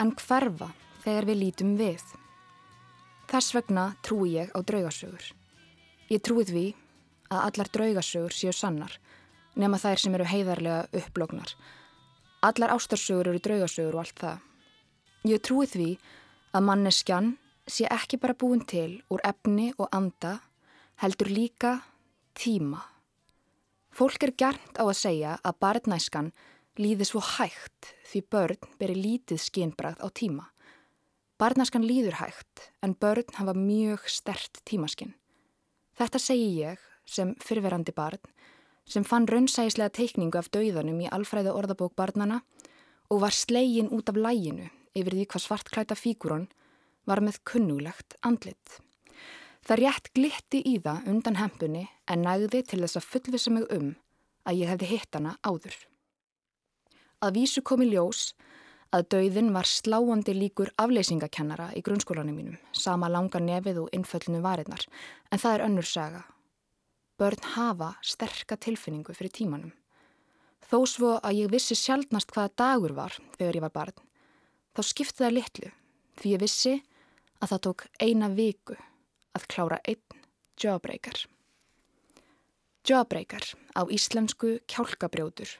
[0.00, 0.70] en hverfa
[1.02, 2.00] þegar við lítum við.
[3.28, 5.26] Þess vegna trúi ég á draugasögur.
[6.08, 6.64] Ég trúi því
[7.28, 8.96] að allar draugasögur séu sannar
[9.60, 11.52] nema þær sem eru heiðarlega upplóknar.
[12.40, 14.38] Allar ástarsögur eru draugasögur og allt það.
[15.28, 15.90] Ég trúi því
[16.56, 17.34] að manneskjan
[17.68, 20.38] sé ekki bara búin til úr efni og anda
[21.04, 21.82] heldur líka
[22.32, 22.80] tíma.
[23.90, 26.30] Fólk er gert á að segja að barnæskan
[26.78, 30.46] líði svo hægt því börn beri lítið skinnbrað á tíma.
[31.40, 35.14] Barnæskan líður hægt en börn hafa mjög stert tímaskinn.
[35.98, 38.22] Þetta segi ég sem fyrverandi barn
[38.90, 42.40] sem fann raunsægislega teikningu af dauðanum í alfræðu orðabók barnana
[43.10, 46.48] og var slegin út af læginu yfir því hvað svartklæta fíkurón
[47.06, 48.80] var með kunnulegt andlit.
[49.66, 53.92] Það rétt glitti í það undan hempunni en nægði til þess að fullvisa mig um
[54.48, 55.76] að ég hefði hitt hana áður.
[57.20, 58.32] Að vísu komi ljós
[58.96, 64.82] að dauðin var sláandi líkur afleysingakennara í grunnskólanum mínum, sama langa nefið og innföllinu varinnar,
[65.30, 66.22] en það er önnur saga.
[67.20, 69.74] Börn hafa sterka tilfinningu fyrir tímanum.
[70.66, 74.06] Þó svo að ég vissi sjálfnast hvaða dagur var þegar ég var barn,
[74.74, 75.72] þá skipti það litlu
[76.20, 76.76] því ég vissi
[77.40, 78.78] að það tók eina viku
[79.36, 80.24] að klára einn
[80.60, 81.29] jawbreaker.
[82.80, 83.44] Jawbreaker
[83.76, 85.50] á íslensku kjálkabrjótur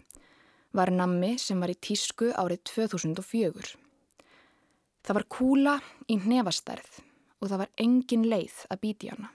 [0.72, 3.74] var nammi sem var í tísku árið 2004.
[5.04, 5.74] Það var kúla
[6.08, 7.02] í hnefastærð
[7.40, 9.28] og það var engin leið að býti hana.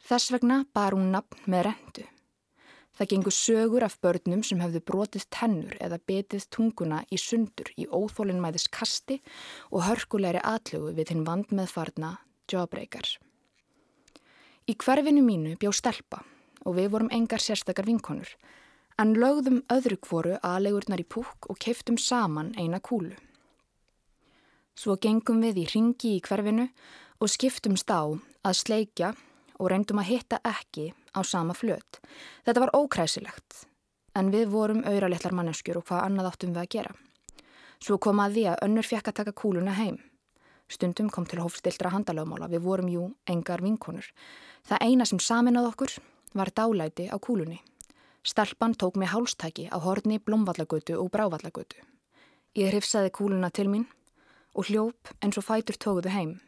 [0.00, 2.06] Þess vegna bar hún nafn með rendu.
[2.96, 7.84] Það gengur sögur af börnum sem hefðu brotið tennur eða betið tunguna í sundur í
[7.84, 9.20] óþólinnmæðis kasti
[9.68, 12.16] og hörkulegri atlögu við hinn vand með farna
[12.48, 13.12] jawbreaker.
[14.64, 16.24] Í hverfinu mínu bjó stelpa
[16.68, 18.36] og við vorum engar sérstakar vinkonur
[18.98, 23.14] en lögðum öðru kvoru aðlegurnar í púk og keiftum saman eina kúlu.
[24.78, 26.68] Svo gengum við í ringi í hverfinu
[27.18, 29.12] og skiptumst á að sleikja
[29.58, 31.98] og reyndum að hitta ekki á sama flöt.
[32.46, 33.64] Þetta var ókræsilegt,
[34.14, 36.94] en við vorum auðralitlar manneskjur og hvað annað áttum við að gera.
[37.78, 39.98] Svo kom að því að önnur fekk að taka kúluna heim.
[40.68, 44.06] Stundum kom til hófstildra handalögmála, við vorum jú engar vinkonur.
[44.66, 45.94] Það eina sem saminað okkur
[46.38, 47.60] var dálæti á kúlunni.
[48.22, 51.78] Stelpan tók mig hálstæki á horni blomvallagötu og brávallagötu.
[52.54, 53.86] Ég hrifsaði kúluna til mín
[54.54, 56.40] og hljóp eins og fætur tókuðu heim.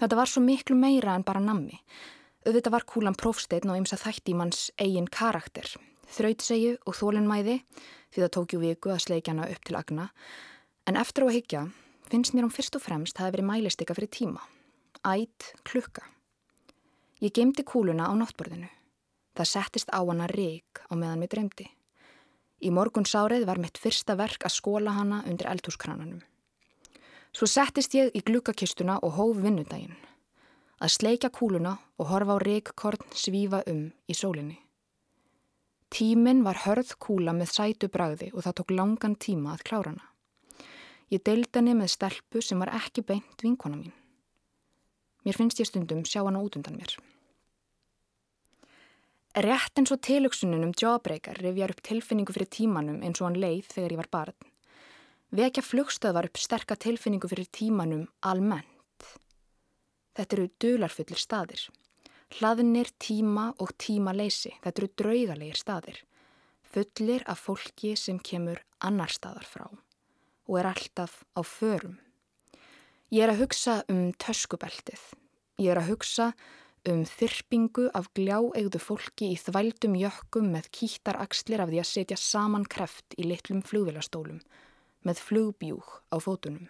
[0.00, 1.80] Þetta var svo miklu meira en bara nammi.
[2.46, 5.66] Auðvitað var kúlan prófsteinn og ymsa þætti manns eigin karakter,
[6.14, 7.56] þrautsegju og þólinnmæði
[8.12, 10.10] því það tókju viku að sleikja hana upp til agna,
[10.86, 11.62] en eftir á að higgja
[12.10, 14.44] finnst mér hún fyrst og fremst hafi verið mælistika fyrir tíma.
[15.02, 16.06] Ætt klukka.
[17.20, 18.70] Ég gemdi kúluna á náttborðinu.
[19.36, 21.68] Það settist á hana rík á meðan mér dreymdi.
[22.64, 26.22] Í morgun sárið var mitt fyrsta verk að skóla hana undir eldhúskrananum.
[27.36, 29.96] Svo settist ég í glukkakistuna og hóf vinnudaginn
[30.80, 34.58] að sleika kúluna og horfa á reikkorn svífa um í sólinni.
[35.88, 40.08] Tíminn var hörð kúla með sætu bragði og það tók langan tíma að klára hana.
[41.12, 43.94] Ég deildi henni með stelpu sem var ekki beint vinkona mín.
[45.24, 46.96] Mér finnst ég stundum sjá hana út undan mér.
[49.36, 53.66] Rétt eins og tilugsunin um jawbreaker rifjar upp tilfinningu fyrir tímanum eins og hann leið
[53.68, 54.46] þegar ég var barn.
[55.36, 59.10] Vekja flugstöð var upp sterka tilfinningu fyrir tímanum almennt.
[60.16, 61.66] Þetta eru dularfullir staðir.
[62.38, 64.54] Hlaðinir tíma og tímaleysi.
[64.64, 66.00] Þetta eru draugalegir staðir.
[66.64, 71.98] Fullir af fólki sem kemur annar staðar frá og er alltaf á förum.
[73.12, 75.02] Ég er að hugsa um töskubeltið.
[75.60, 81.62] Ég er að hugsa um þyrpingu af gljáegðu fólki í þvældum jökkum með kýttar axlir
[81.64, 84.38] af því að setja saman kreft í litlum flugvilastólum
[85.02, 86.68] með flugbjúk á fótunum.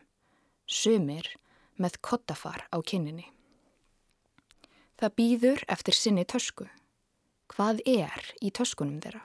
[0.65, 1.29] Sumir
[1.77, 3.29] með kottafar á kinninni.
[4.97, 6.65] Það býður eftir sinni tösku.
[7.53, 9.21] Hvað er í töskunum þeirra?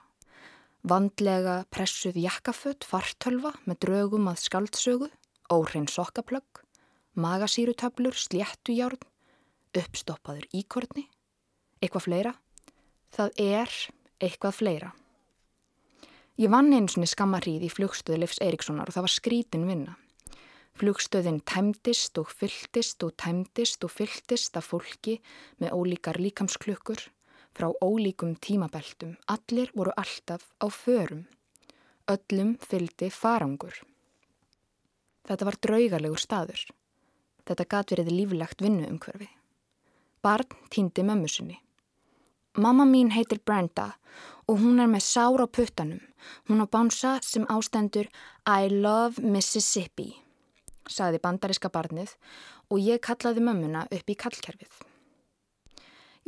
[0.84, 5.08] Vandlega pressuð jakkafött, fartölva með draugum að skaldsögu,
[5.54, 6.66] óhrein sokkaplögg,
[7.16, 9.00] magasýrutöflur, sléttujárn,
[9.78, 11.08] uppstoppaður íkortni,
[11.82, 12.34] eitthvað fleira.
[13.12, 13.78] Það er
[14.22, 14.92] eitthvað fleira.
[16.40, 19.98] Ég vann eins og skammarhríð í flugstöðu Leifs Erikssonar og það var skrítin vinna.
[20.80, 25.18] Flugstöðin tæmdist og fylltist og tæmdist og fylltist af fólki
[25.60, 27.04] með ólíkar líkamsklukkur
[27.52, 29.18] frá ólíkum tímabeltum.
[29.28, 31.28] Allir voru alltaf á förum.
[32.08, 33.76] Öllum fyldi farangur.
[35.28, 36.64] Þetta var draugarlegur staður.
[37.46, 39.30] Þetta gat verið líflegt vinnu umhverfi.
[40.22, 41.58] Barn týndi mömmu sinni.
[42.58, 43.96] Mamma mín heitir Brenda
[44.48, 46.02] og hún er með sár á puttanum.
[46.48, 48.10] Hún á bánsa sem ástendur
[48.46, 50.12] I love Mississippi
[50.90, 52.14] saði bandariska barnið
[52.70, 54.72] og ég kallaði mömmuna upp í kallkerfið.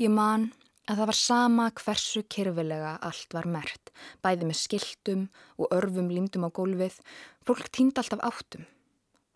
[0.01, 0.49] Ég man
[0.89, 3.91] að það var sama hversu kyrfilega allt var mert,
[4.23, 5.27] bæði með skiltum
[5.57, 6.97] og örfum límdum á gólfið,
[7.45, 8.65] fólk týnd alltaf áttum.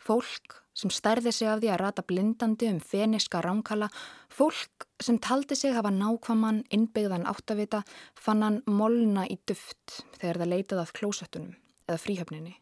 [0.07, 3.89] Fólk sem stærði sig af því að rata blindandi um feniska ránkala,
[4.29, 7.81] fólk sem taldi sig hafa nákvaman, innbyggðan áttavita,
[8.15, 12.55] fann hann molna í duft þegar það leitaði að klósettunum eða fríhöfninni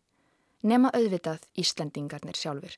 [0.65, 2.73] nema auðvitað Íslendingarnir sjálfur.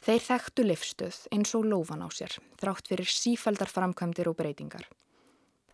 [0.00, 4.86] Þeir þekktu livstöð eins og lófan á sér, þrátt fyrir sífældar framkvæmdir og breytingar.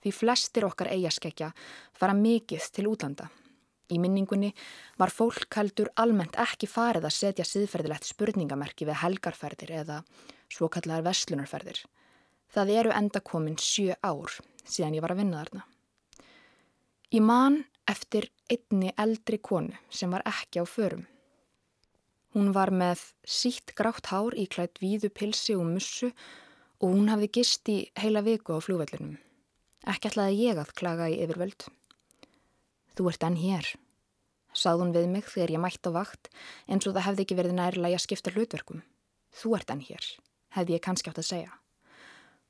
[0.03, 1.53] Því flestir okkar eigaskeggja
[1.95, 3.31] fara mikið til útlanda.
[3.87, 4.51] Í minningunni
[4.99, 10.01] var fólk heldur almennt ekki farið að setja siðferðilegt spurningamerki við helgarferðir eða
[10.51, 11.85] svo kallar vestlunarferðir.
[12.51, 14.35] Það eru enda komin sjö ár
[14.67, 15.67] síðan ég var að vinna þarna.
[17.15, 21.07] Ég man eftir einni eldri konu sem var ekki á förum.
[22.35, 27.31] Hún var með sítt grátt hár í klætt víðu pilsi og mussu og hún hafði
[27.39, 29.17] gist í heila viku á flúvellinum.
[29.87, 31.69] Ekki ætlaði ég að klaga í yfirvöld.
[32.97, 33.67] Þú ert enn hér,
[34.57, 36.31] sað hún við mig þegar ég mætt á vakt
[36.65, 38.81] eins og það hefði ekki verið nærlega að skipta hlutverkum.
[39.37, 40.07] Þú ert enn hér,
[40.57, 41.53] hefði ég kannski átt að segja.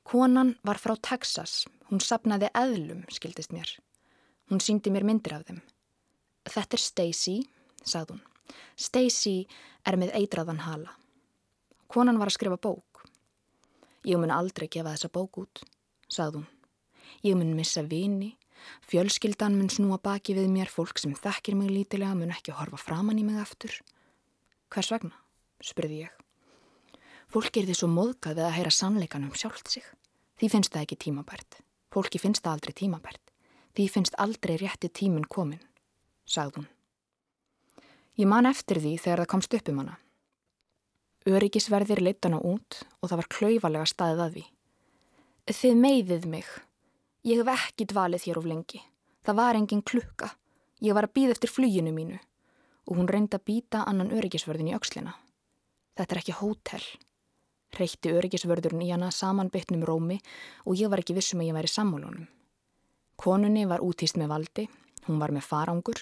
[0.07, 3.73] Konan var frá Texas, hún sapnaði eðlum, skildist mér.
[4.47, 5.59] Hún síndi mér myndir af þeim.
[6.47, 7.35] Þetta er Stacy,
[7.83, 8.21] sað hún.
[8.79, 9.41] Stacy
[9.83, 10.93] er með eitraðan hala.
[11.91, 13.03] Konan var að skrifa bók.
[14.07, 15.65] Ég mun aldrei gefa þessa bók út,
[16.07, 16.47] sað hún.
[17.27, 18.36] Ég mun missa vini,
[18.87, 23.19] Fjölskyldan mun snúa baki við mér, fólk sem þekkir mig lítilega mun ekki horfa framann
[23.19, 23.73] í mig aftur.
[24.73, 25.15] Hvers vegna?
[25.63, 26.13] spurði ég.
[27.27, 29.83] Fólk er því svo móðgað við að heyra sannleikanum sjálft sig.
[30.39, 31.59] Því finnst það ekki tímabært.
[31.91, 33.23] Fólki finnst það aldrei tímabært.
[33.75, 35.61] Því finnst aldrei rétti tímun komin,
[36.25, 36.67] sagði hún.
[38.17, 39.97] Ég man eftir því þegar það komst upp um hana.
[41.27, 44.45] Öryggisverðir leitt hana út og það var klauvalega staðið að því.
[45.57, 46.47] Þið meiðið mig,
[47.25, 48.81] Ég hef ekki dvalið hér of lengi.
[49.25, 50.29] Það var engin klukka.
[50.83, 52.19] Ég var að býða eftir fluginu mínu
[52.87, 55.11] og hún reyndi að býta annan öryggisvörðin í aukslina.
[55.97, 56.83] Þetta er ekki hótel.
[57.75, 60.21] Reykti öryggisvörðurinn í hana samanbytnum rómi
[60.63, 62.29] og ég var ekki vissum að ég væri sammálunum.
[63.19, 64.67] Konunni var útýst með valdi,
[65.09, 65.99] hún var með farangur,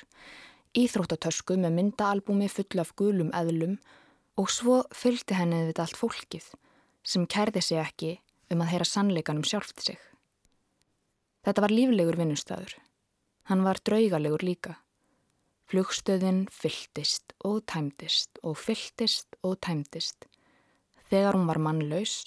[0.77, 3.79] íþróttatösku með myndaalbumi full af gulum eðlum
[4.37, 6.51] og svo fylgti henni við allt fólkið
[7.05, 8.11] sem kærði sig ekki
[8.51, 9.97] um að heyra sannleikanum sjálft sig.
[11.45, 12.71] Þetta var líflegur vinnustæður.
[13.45, 14.79] Hann var draugalegur líka.
[15.69, 20.25] Flugstöðin fylltist og tæmtist og fylltist og tæmtist.
[21.05, 22.23] Þegar hún var mannlaus,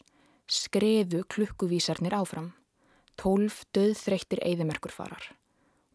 [0.46, 2.52] skrefu klukkuvísarnir áfram.
[3.18, 5.32] Tólf döðþreyttir eigðimerkurfarar.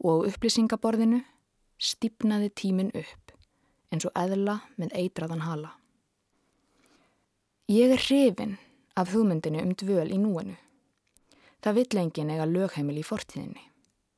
[0.03, 1.21] Og á upplýsingaborðinu
[1.79, 3.31] stipnaði tímin upp,
[3.87, 5.71] eins og eðla með eitraðan hala.
[7.71, 8.57] Ég er hrifin
[8.99, 10.59] af hugmyndinu um dvöl í núinu.
[11.63, 13.61] Það vill engin eiga lögheimil í fortíðinni.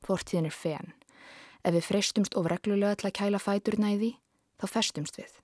[0.06, 0.94] Fortíðin er fen.
[1.62, 4.10] Ef við freystumst of reglulega til að kæla fæturna í því,
[4.62, 5.36] þá festumst við.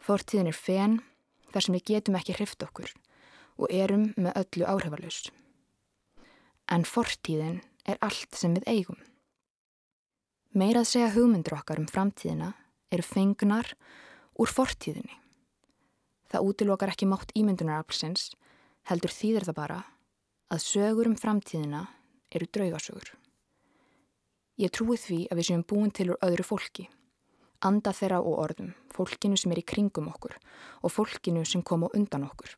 [0.00, 0.96] Fortíðin er fen
[1.52, 2.94] þar sem við getum ekki hrift okkur
[3.60, 5.20] og erum með öllu áhrifalus.
[6.72, 9.00] En fortíðin er allt sem við eigum.
[10.56, 12.54] Meirað segja hugmyndur okkar um framtíðina
[12.90, 13.74] eru fengnar
[14.40, 15.20] úr fortíðinni.
[16.32, 18.30] Það útilokar ekki mátt ímyndunaraflsins,
[18.88, 19.80] heldur þýðir það bara
[20.50, 21.84] að sögur um framtíðina
[22.34, 23.12] eru draugasögur.
[24.60, 26.88] Ég trúi því að við séum búin til úr öðru fólki,
[27.64, 30.34] anda þeirra og orðum, fólkinu sem er í kringum okkur
[30.82, 32.56] og fólkinu sem kom á undan okkur.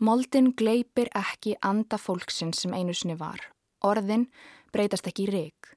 [0.00, 3.42] Moldin gleipir ekki anda fólksinn sem einu sinni var.
[3.84, 4.30] Orðin
[4.72, 5.74] breytast ekki í reik.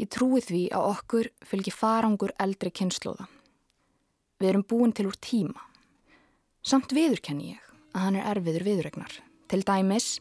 [0.00, 3.28] Ég trúi því að okkur fylgir farangur eldri kynnslóða.
[4.40, 5.60] Við erum búin til úr tíma.
[6.64, 9.12] Samt viðurkenni ég að hann er erfiður viðurregnar.
[9.50, 10.20] Til dæmis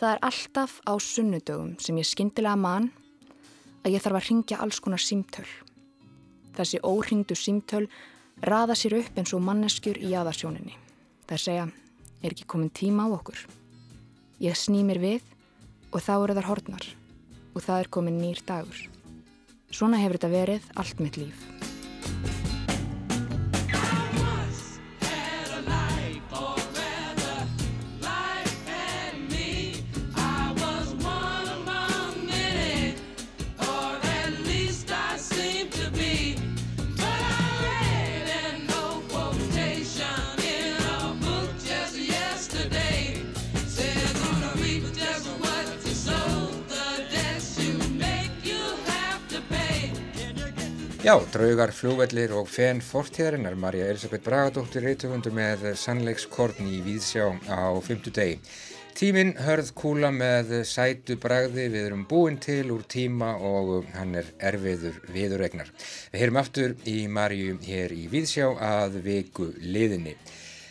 [0.00, 2.86] Það er alltaf á sunnudögum sem ég skindilega man
[3.84, 5.44] að ég þarf að ringja alls konar símtöl.
[6.56, 7.82] Þessi óringdu símtöl
[8.40, 10.72] raða sér upp eins og manneskjur í aðarsjóninni.
[11.28, 11.68] Það segja,
[12.24, 13.44] er ekki komin tíma á okkur?
[14.40, 15.28] Ég sný mér við
[15.92, 16.88] og þá eru þar hortnar
[17.52, 18.80] og það er komin nýr dagur.
[19.68, 21.44] Svona hefur þetta verið allt mitt líf.
[51.00, 57.72] Já, draugar, fljóvellir og fenn fortíðarinnar Marja Elisabeth Bragadóttir reytugundur með sannleikskorn í Víðsjá á
[57.80, 58.36] fymtu degi.
[58.92, 64.28] Tíminn hörð kúla með sætu bragði við erum búin til úr tíma og hann er
[64.50, 65.72] erfiður viðuregnar.
[66.12, 70.18] Við heyrum aftur í Marju hér í Víðsjá að viku liðinni.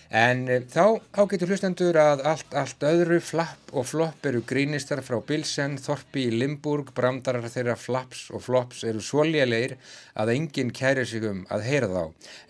[0.09, 5.19] En eh, þá ágetur hlustendur að allt, allt öðru flapp og flopp eru grínistar frá
[5.21, 9.77] Bilsen, Þorpi í Limburg, brandarar þeirra flaps og flops eru svo lélegir
[10.17, 12.03] að enginn kærir sig um að heyra þá.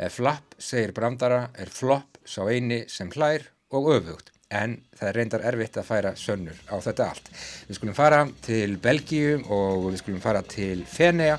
[0.08, 4.32] Ef flapp segir brandara er flopp sá eini sem hlær og öfugt.
[4.50, 7.28] En það er reyndar erfitt að færa sönnur á þetta allt.
[7.68, 11.38] Við skulum fara til Belgíu og við skulum fara til Fenea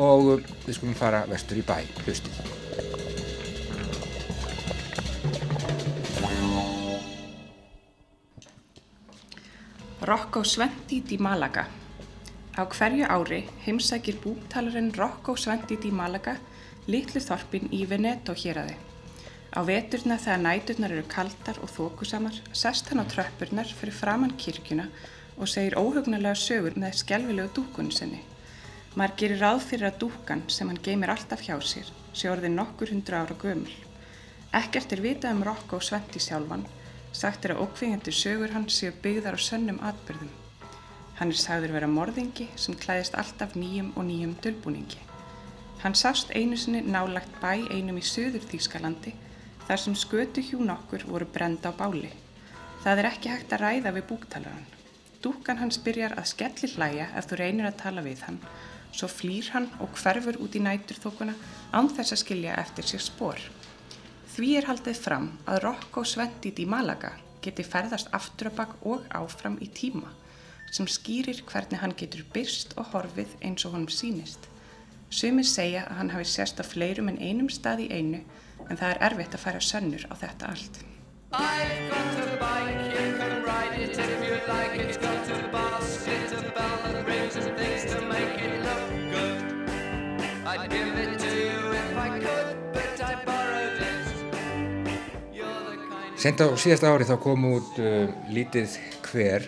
[0.00, 3.17] og við skulum fara vestur í bæ hlustið.
[10.08, 11.66] Rocco Svendít í Malaga
[12.56, 16.32] Á hverju ári heimsækir búktalarinn Rocco Svendít í Malaga
[16.88, 18.78] litlu þorpin í Veneto héræði.
[19.52, 24.88] Á veturna þegar næturnar eru kaldar og þókusamar sest hann á tröppurnar fyrir framann kirkjuna
[25.36, 28.22] og segir óhugnulega sögur með skjálfilegu dúkunni sinni.
[28.96, 32.96] Mar gerir ráð fyrir að dúkan sem hann geymir alltaf hjá sér sé orðið nokkur
[32.96, 33.76] hundru ára gömul.
[34.56, 36.64] Ekkert er vitað um Rocco Svendí sjálfan,
[37.12, 40.30] sagt er að ókvingandir sögur hann séu byggðar á sönnum atbyrðum.
[41.18, 45.00] Hann er sagður vera morðingi sem klæðist alltaf nýjum og nýjum dölbúningi.
[45.82, 49.14] Hann sást einu sinni nálagt bæ einum í söður Þýskalandi
[49.66, 52.10] þar sem skötu hjú nokkur voru brend á báli.
[52.84, 54.66] Það er ekki hægt að ræða við búktalaran.
[55.22, 58.38] Dúkan hans byrjar að skelli hlæja ef þú reynir að tala við hann,
[58.94, 61.34] svo flýr hann og hverfur út í næturþókuna
[61.74, 63.42] án þess að skilja eftir sér spór.
[64.38, 67.08] Því er haldið fram að Rokko Svendit í Malaga
[67.42, 70.12] geti ferðast afturabak og áfram í tíma
[70.70, 74.46] sem skýrir hvernig hann getur byrst og horfið eins og honum sínist.
[75.10, 78.22] Sumir segja að hann hafi sérst á fleirum en einum stað í einu
[78.68, 80.80] en það er erfitt að færa sönnur á þetta allt.
[81.34, 81.98] Bike,
[83.78, 85.50] it like a
[86.54, 88.27] bell and and things to make
[96.18, 98.74] Sent á síðasta ári þá kom út uh, lítið
[99.06, 99.46] hver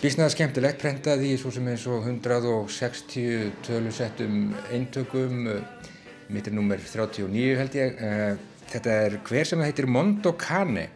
[0.00, 5.90] Bísnaða skemmtilegt, prentað í svo sem eins og 160 tölusettum eintökum, eh,
[6.32, 8.00] mitt er nummer 39 held ég.
[8.00, 8.36] Eh,
[8.70, 10.86] þetta er hver sem heitir Mondokane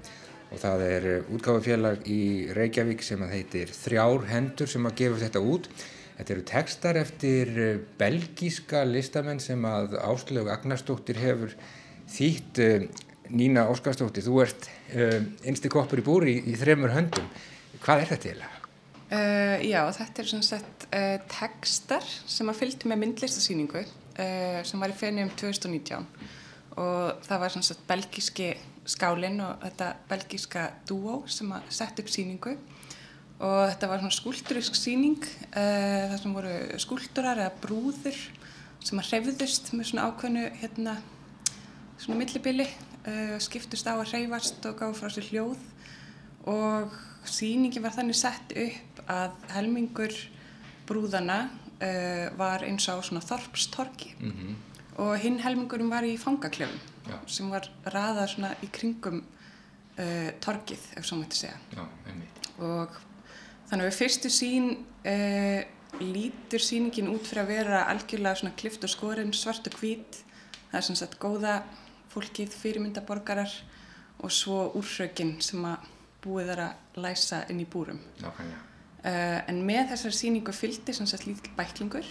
[0.51, 5.45] og það er eh, útgáfafélag í Reykjavík sem heitir Þrjár hendur sem að gefa þetta
[5.53, 5.69] út.
[6.17, 7.53] Þetta eru tekstar eftir
[8.01, 11.53] belgíska listamenn sem að Áslögu Agnarsdóttir hefur
[12.09, 12.89] þýtt
[13.29, 14.25] Nína Óskarsdóttir.
[14.25, 17.31] Þú ert einsti koppur í búri í, í þremur höndum.
[17.85, 18.65] Hvað er þetta eiginlega?
[19.15, 24.81] Uh, já, þetta er svona sett uh, tekstar sem að fylgti með myndlistasýningu uh, sem
[24.81, 26.07] var í fenni um 2019
[26.81, 28.49] og það var svona sett belgíski
[28.89, 34.79] skálinn og þetta belgíska dúó sem að setja upp sýningu og þetta var svona skúlturisk
[34.79, 38.19] sýning þar sem voru skúlturar eða brúður
[38.83, 40.97] sem að hreyfðust með svona ákveðnu hérna
[42.01, 42.67] svona millibili
[43.45, 45.65] skiptust á að hreyfast og gáði frá sér hljóð.
[46.49, 46.95] Og
[47.29, 50.15] síningi var þannig sett upp að helmingur
[50.89, 54.55] brúðana uh, var eins á svona þorpstorki mm -hmm.
[55.05, 57.19] og hinn helmingurum var í fangaklefum Já.
[57.27, 59.25] sem var raðað svona í kringum
[59.99, 61.59] uh, torkið, ef svo mætti segja.
[61.77, 61.85] Já,
[62.59, 62.91] og
[63.71, 64.71] þannig að fyrstu sín
[65.07, 65.63] uh,
[66.01, 70.25] lítur síningin út fyrir að vera algjörlega svona klift og skorinn, svart og hvít.
[70.71, 71.63] Það er svona sett góða
[72.15, 73.59] fólkið fyrirmyndaborgarar
[74.25, 75.91] og svo úrrauginn sem að
[76.25, 78.31] búið þar að læsa inn í búrum Já,
[79.05, 82.07] Uh, en með þessar síningu fylgdi sem sagt lítill bæklingur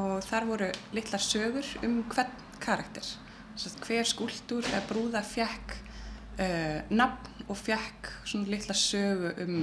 [0.00, 2.30] og þar voru litlar sögur um hvern
[2.64, 3.04] karakter.
[3.52, 9.60] Sagt, hver skúldur eða brúða fjekk uh, nafn og fjekk svona litla sögu um,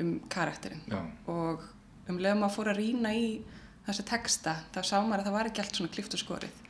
[0.00, 0.80] um karakterinn.
[0.88, 1.02] Já.
[1.28, 1.66] Og
[2.08, 3.28] um leiðum að fóra að rýna í
[3.84, 6.62] þessa texta þá sá maður að það var ekki allt svona klift og skorið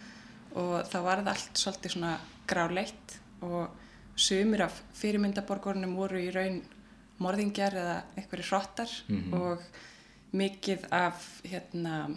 [0.56, 2.16] og þá var það allt svolítið svona
[2.46, 3.68] gráleitt og
[4.16, 6.62] sömur af fyrirmyndaborgornum voru í raun
[7.22, 9.40] morðingjar eða einhverju hrottar mm -hmm.
[9.40, 9.62] og
[10.32, 12.16] mikið af hérna,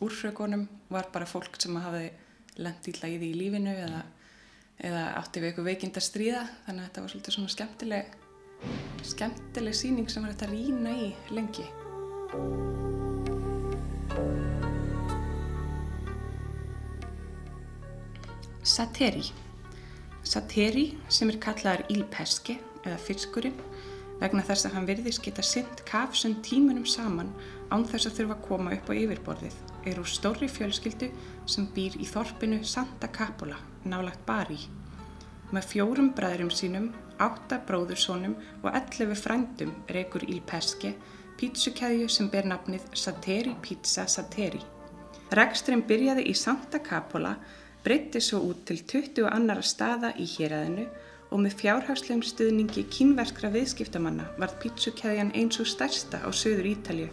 [0.00, 2.10] úrfrögunum var bara fólk sem hafi
[2.56, 4.02] lendt í læði í lífinu eða,
[4.78, 6.48] eða átti við eitthvað veikind að stríða.
[6.66, 8.06] Þannig að þetta var svolítið svona skemmtileg
[9.02, 11.66] skemmtileg síning sem var þetta að rýna í lengi.
[18.62, 19.24] Sateri
[20.22, 23.58] Sateri sem er kallaðar ílpeski eða fiskurinn
[24.22, 27.32] vegna þess að hann virðist geta synd kafsum tímunum saman
[27.72, 29.56] án þess að þurfa að koma upp á yfirborðið
[29.90, 31.08] er úr stóri fjölskyldu
[31.50, 34.60] sem býr í þorpinu Santa Capola, nálagt Bari.
[35.52, 40.94] Með fjórum bræðurum sínum, átta bróðursónum og 11 frændum reykur Il Pesce,
[41.40, 44.62] pítsukæðju sem ber nafnið Sateri Pizza Sateri.
[45.32, 47.34] Reksturinn byrjaði í Santa Capola,
[47.84, 50.86] breytti svo út til 20 annara staða í héræðinu
[51.32, 57.08] og með fjárhagslegum stuðningi kínverskra viðskiptamanna varð pítsukæðjan eins og stærsta á söður Ítalju.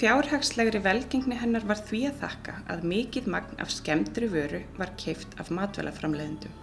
[0.00, 5.38] Fjárhagslegri velgengni hennar var því að þakka að mikið magn af skemmtri vöru var keift
[5.38, 6.60] af matvælaframleðendum.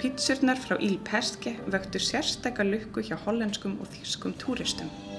[0.00, 5.09] Pítsurnar frá Il Pesce vöktu sérstakka lukku hjá hollenskum og þýskum túristum.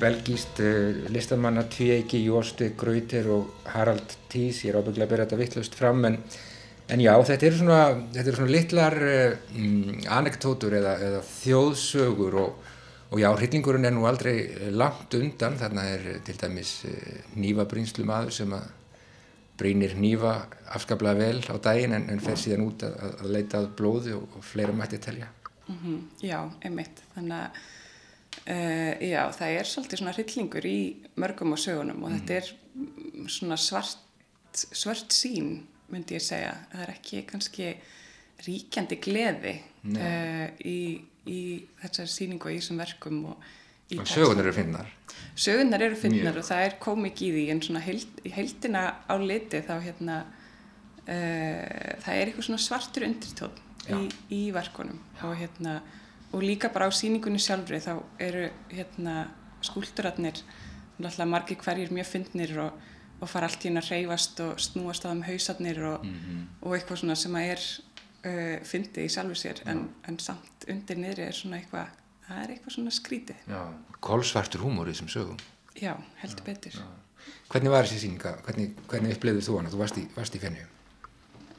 [0.00, 4.64] Belgíst uh, listamanna Tvíeiki, Jósti, Grautir og Harald Tís.
[4.64, 6.18] Ég er ábygglega að byrja þetta vittlust fram en,
[6.90, 7.80] en já, þetta eru svona,
[8.16, 12.68] þetta er svona litlar uh, anektótur eða, eða þjóðsögur og,
[13.10, 14.36] og já, hryllingurinn er nú aldrei
[14.74, 15.58] langt undan.
[15.60, 16.76] Þarna er til dæmis
[17.36, 18.68] nýfabrýnslu maður sem að
[19.60, 20.38] brýnir nýfa
[20.72, 24.38] afskaplega vel á daginn en, en fer síðan út að, að leita að blóði og,
[24.38, 25.28] og fleira mætti telja.
[25.66, 25.98] Mm -hmm.
[26.24, 27.02] Já, einmitt.
[27.14, 27.60] Þannig að
[28.50, 30.78] Uh, já, það er svolítið svona hryllingur í
[31.20, 32.20] mörgum og sögunum og mm.
[32.20, 34.00] þetta er svona svart,
[34.54, 35.50] svart sín,
[35.90, 36.54] myndi ég segja.
[36.72, 37.70] Það er ekki kannski
[38.46, 39.54] ríkjandi gleði
[39.92, 40.78] uh, í,
[41.28, 41.40] í
[41.82, 43.20] þessari síningu og í þessum verkum.
[43.32, 43.48] Og,
[43.98, 44.92] og sögunar eru finnar.
[45.34, 49.62] Sögunar eru finnar og það er komik í því en svona heild, heildina á liti
[49.66, 50.20] þá hérna,
[51.04, 51.64] uh,
[52.06, 55.80] það er eitthvað svona svartur undirtón í, í verkunum og hérna
[56.32, 59.28] og líka bara á síningunni sjálfri þá eru hérna
[59.62, 60.40] skúlturarnir
[61.00, 62.72] náttúrulega margi hverjir mjög fyndnir og,
[63.20, 66.42] og fara allt í hérna að reyfast og snúast á þeim hausarnir og, mm -hmm.
[66.62, 67.62] og eitthvað svona sem að er
[68.24, 71.86] uh, fyndið í sjálfu sér en, en samt undir niðri er svona eitthvað
[72.26, 73.36] það er eitthvað svona skrítið
[74.00, 75.38] Kolsvartur húmor í þessum sögum
[75.80, 76.84] Já, heldur betur já.
[77.48, 78.36] Hvernig var þessi síninga?
[78.44, 79.70] Hvernig, hvernig upplifðið þú hana?
[79.70, 80.66] Þú varst í, í fennju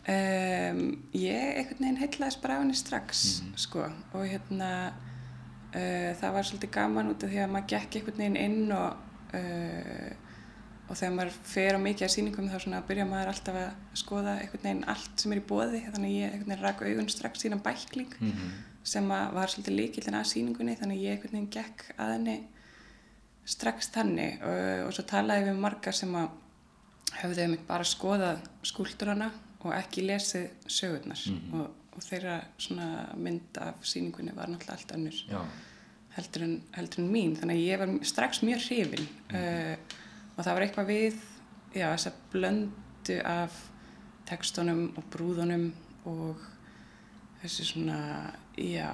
[0.01, 0.79] Um,
[1.13, 3.57] ég einhvern veginn heitlaðis bara á henni strax mm -hmm.
[3.57, 3.79] sko.
[4.13, 4.93] Og hérna
[5.75, 8.95] uh, það var svolítið gaman út af því að maður gekk einhvern veginn inn og
[9.33, 10.11] uh,
[10.91, 14.33] og þegar maður fer á mikið af síningum þá svona byrja maður alltaf að skoða
[14.39, 17.39] einhvern veginn allt sem er í bóði þannig að ég einhvern veginn rak augun strax
[17.39, 18.49] síðan bækling mm -hmm.
[18.83, 22.37] sem var svolítið líkildin að síningunni þannig að ég einhvern veginn gekk að henni
[23.45, 24.41] strax þannig.
[24.43, 26.29] Og, og svo talaði við marga sem að
[27.21, 29.31] höfðu um bara skoðað skúlturana
[29.61, 31.59] og ekki lesið sögurnar mm -hmm.
[31.59, 32.41] og, og þeirra
[33.15, 35.45] mynd af síningunni var náttúrulega allt önnur
[36.15, 39.71] heldur heldur en mín þannig að ég var strax mjög hrifin mm -hmm.
[39.71, 39.77] uh,
[40.37, 41.15] og það var eitthvað við
[41.75, 43.69] já, þess að blöndu af
[44.25, 45.73] tekstunum og brúðunum
[46.05, 46.37] og
[47.41, 48.91] þessi svona já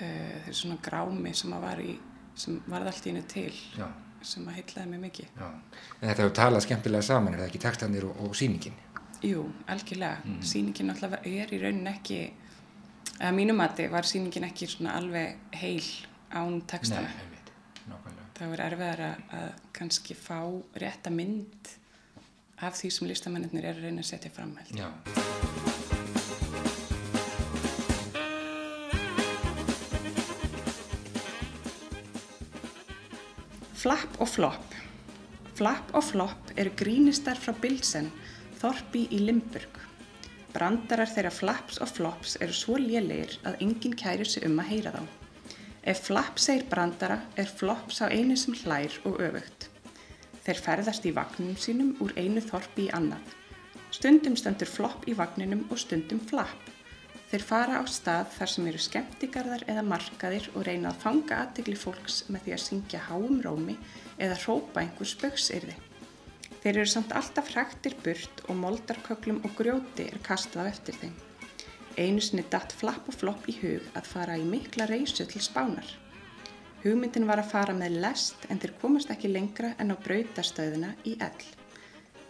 [0.00, 1.98] uh, þessi svona grámi sem að var í
[2.36, 3.88] sem varði allt í hennu til já.
[4.22, 5.48] sem að heitlaði mig mikið já.
[6.00, 8.74] En þetta hefur talað skemmtilega saman er það ekki tekstanir og, og síningin?
[9.24, 10.20] Jú, algjörlega.
[10.24, 10.42] Mm.
[10.44, 12.20] Sýningin alltaf er í raunin ekki,
[13.16, 15.86] að mínum mati var sýningin ekki svona alveg heil
[16.36, 17.08] án textana.
[17.08, 17.52] Nei, veit,
[17.88, 18.28] nákvæmlega.
[18.36, 20.40] Það var erfiðar að kannski fá
[20.76, 21.72] rétta mynd
[22.60, 24.56] af því sem listamennir er að reyna að setja fram.
[24.76, 24.90] Já.
[33.76, 34.72] Flapp og flopp.
[35.56, 38.10] Flapp og flopp eru grínistar frá Bilsen
[38.56, 39.74] Þorpi í Limburg.
[40.54, 44.92] Brandarar þeirra flaps og flops eru svo lélegir að enginn kærir sig um að heyra
[44.94, 45.02] þá.
[45.92, 49.66] Ef flap segir brandara er flops á einu sem hlær og öfugt.
[50.46, 53.34] Þeir ferðast í vagninum sínum úr einu þorpi í annað.
[53.92, 56.72] Stundum stendur flopp í vagninum og stundum flap.
[57.28, 61.76] Þeir fara á stað þar sem eru skemmtigarðar eða markaðir og reyna að fanga aðtegli
[61.76, 63.76] fólks með því að syngja háum rómi
[64.16, 65.76] eða hrópa einhver spöksirði.
[66.66, 71.12] Þeir eru samt alltaf hræktir burt og moldarköklum og grjóti er kastað eftir þeim.
[71.94, 75.86] Einu sinni datt flapp og flopp í hug að fara í mikla reysu til spánar.
[76.82, 81.14] Hugmyndin var að fara með lest en þeir komast ekki lengra en á brautastöðuna í
[81.22, 81.46] ell.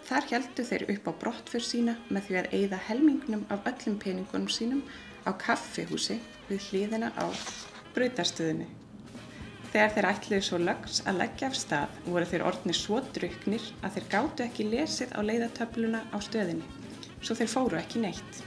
[0.04, 4.52] Þar heldu þeir upp á brottfur sína með því að eigða helmingnum af öllum peningunum
[4.52, 4.84] sínum
[5.24, 6.20] á kaffihúsi
[6.50, 7.24] við hliðina á
[7.96, 8.68] brautastöðunni.
[9.76, 13.96] Þegar þeir ætluðu svo lags að leggja af stað voru þeir orðni svo druknir að
[13.96, 16.64] þeir gáttu ekki lesið á leiðatöfluna á stöðinni,
[17.20, 18.38] svo þeir fóru ekki neitt.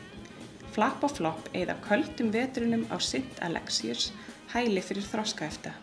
[0.73, 4.07] Flapp og flopp eða köldum vetrunum á Sint Alexius
[4.55, 5.77] hæli fyrir þroska eftir.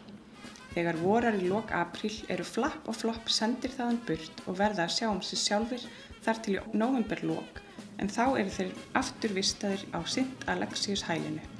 [0.75, 4.97] Þegar vorar í lok april eru flapp og flopp sendir þaðan burt og verða að
[4.99, 5.87] sjá um sig sjálfur
[6.27, 7.63] þar til í novemberlok
[8.03, 11.53] en þá eru þeir aftur vistaðir á Sint Alexius hælinu.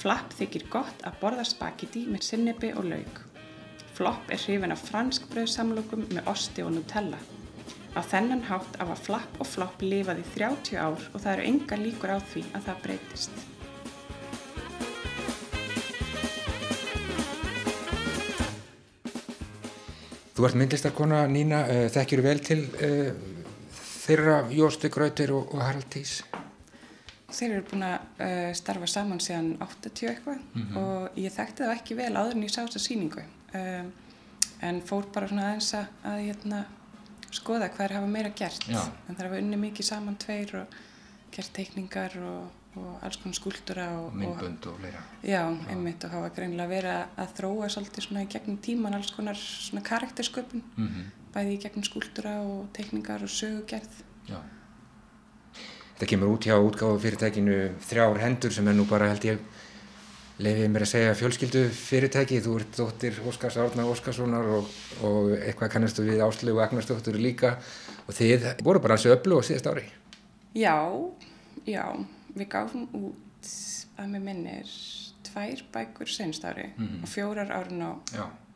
[0.00, 3.18] Flapp þykir gott að borða spagetti með sinnebi og lauk.
[3.98, 7.18] Flopp er hrifin af franskbröðsamlokum með osti og nutella.
[7.92, 11.78] Á þennan hátt af að flapp og flopp lifaði 30 ár og það eru enga
[11.82, 13.44] líkur á því að það breytist.
[20.32, 23.12] Þú ert myndlistarkona Nína, uh, þekkjur vel til uh,
[23.76, 26.22] þeirra Jósti Grautir og, og Harald Tís?
[27.34, 30.44] Þeir eru búin að uh, starfa saman síðan 80 eitthvað.
[30.54, 30.76] Mm -hmm.
[30.82, 33.24] og ég þekkti það ekki vel áður en ég sá þessa síningu
[33.54, 33.90] um,
[34.60, 36.62] en fór bara svona aðeins að, að hérna,
[37.30, 38.68] skoða hvað er hafa meira gert.
[38.68, 38.82] Já.
[39.08, 40.66] en það er að unni mikið saman tveir og
[41.30, 45.02] gert teikningar og, og alls konar skúltúra og myndbönd og fleira.
[45.22, 49.36] Já, einmitt og hafa greinlega verið að þróa svolítið svona í gegnum tíman alls konar
[49.36, 50.62] svona karaktersköpun.
[50.76, 51.10] Mm -hmm.
[51.34, 54.02] bæði í gegnum skúltúra og teikningar og sögugerð.
[54.26, 54.40] Já
[56.00, 59.40] Þetta kemur út hjá útgáðu fyrirtækinu þrjár hendur sem er nú bara held ég
[60.40, 64.70] leiðið mér að segja fjölskyldu fyrirtæki þú ert dóttir Óskars Árna Óskarssonar og,
[65.04, 67.50] og eitthvað kannastu við Áslegu Agnarsdóttur líka.
[68.06, 69.84] Og þið voru bara hansi öllu á síðast ári.
[70.56, 70.72] Já,
[71.68, 71.84] já.
[72.32, 73.50] Við gáfum út
[74.00, 74.72] að með minnir
[75.28, 77.02] tvær bækur senst ári mm -hmm.
[77.02, 77.92] og fjórar árin á,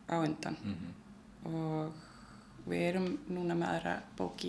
[0.09, 0.57] á undan.
[0.65, 1.53] Mm -hmm.
[1.53, 1.93] og
[2.73, 4.49] við erum núna með aðra bók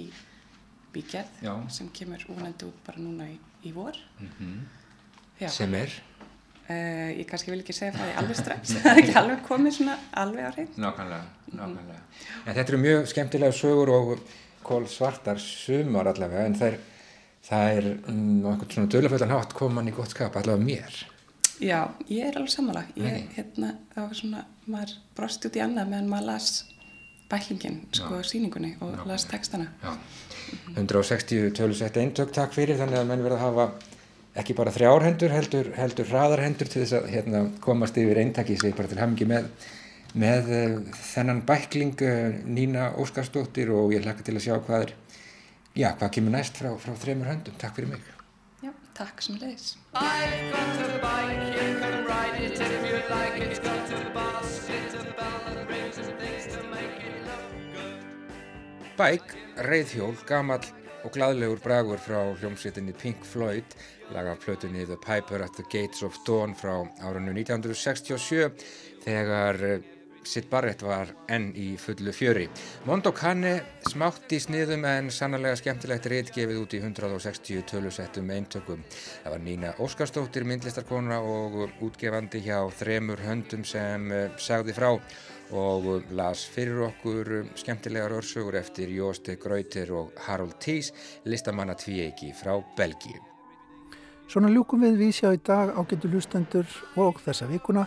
[0.95, 3.37] í bíkjað sem kemur úrnandi út bara núna í,
[3.67, 3.97] í vor.
[4.19, 5.49] Mm -hmm.
[5.49, 5.93] sem er?
[6.65, 8.71] Uh, ég kannski vil ekki segja það í alveg strax.
[8.81, 12.01] Það er ekki alveg komið svona alveg á reynd Nákvæmlega, nákvæmlega.
[12.45, 14.19] En þetta eru mjög skemmtilega sögur og
[14.63, 16.79] kól svartar sumar allavega en það er
[17.45, 21.03] það er um, einhvern svona döluföldan hátt koman í gott skap allavega mér.
[21.61, 21.79] Já,
[22.09, 22.83] ég er alveg sammála.
[22.99, 26.49] Ég, hérna, það var svona, maður brosti út í annað meðan maður las
[27.29, 28.29] bæklingin, sko, Já.
[28.31, 29.05] síningunni og Já.
[29.05, 29.97] las textana Já.
[30.75, 33.69] 160 tölusett eintök takk fyrir þannig að menn verða að hafa
[34.35, 38.91] ekki bara þrjárhendur heldur, heldur hraðarhendur til þess að hérna, komast yfir eintaki sig bara
[38.91, 39.49] til hamingi með
[40.15, 44.93] með uh, þennan bækling uh, Nína Óskarsdóttir og ég hlaka til að sjá hvað er
[45.75, 47.57] já, hvað kemur næst frá, frá þremur höndum.
[47.59, 48.11] Takk fyrir mig.
[48.63, 49.75] Já, takk sem leiðis.
[58.95, 59.33] Bæk,
[59.67, 60.63] reyðhjól, gamall
[61.03, 63.75] og gladlegur bragur frá hljómsveitinni Pink Floyd
[64.15, 68.63] laga plötunni The Piper at the Gates of Dawn frá árunnu 1967
[69.03, 69.59] þegar
[70.25, 72.47] Sid Barrett var enn í fullu fjöri.
[72.87, 73.53] Mondo Cane
[73.85, 78.81] smátt í sniðum en sannlega skemmtilegt reyt gefið út í 160 tölusettum eintökum.
[79.21, 84.95] Það var Nína Óskarstóttir, myndlistarkona og útgefandi hjá þremur höndum sem eh, sagði frá
[85.51, 90.93] og las fyrir okkur skemmtilegar örsögur eftir Jósti Grauter og Harold Tees,
[91.25, 93.21] listamanna tvíeiki frá Belgíu.
[94.27, 96.65] Svona ljúkum við við sjá í dag ágættu lustendur
[96.97, 97.85] og þessa vikuna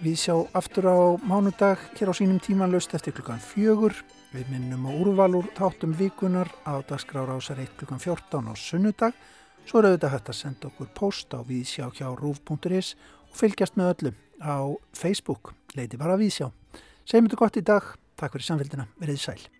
[0.00, 0.96] Við sjá aftur á
[1.28, 3.92] mánudag hér á sínum tímanlaust eftir klukkan fjögur.
[4.32, 9.12] Við minnum á úrvalur tátum vikunar á dagskrára ásar 1 klukkan 14 á sunnudag.
[9.68, 12.96] Svo er auðvitað hægt að senda okkur post á viðsjá hjá rúf.is
[13.28, 15.52] og fylgjast með öllum á Facebook.
[15.76, 16.48] Leiti bara viðsjá.
[17.10, 17.86] Segjum þetta gott í dag.
[18.20, 18.84] Takk fyrir samfélgina.
[19.02, 19.59] Verðið sæl.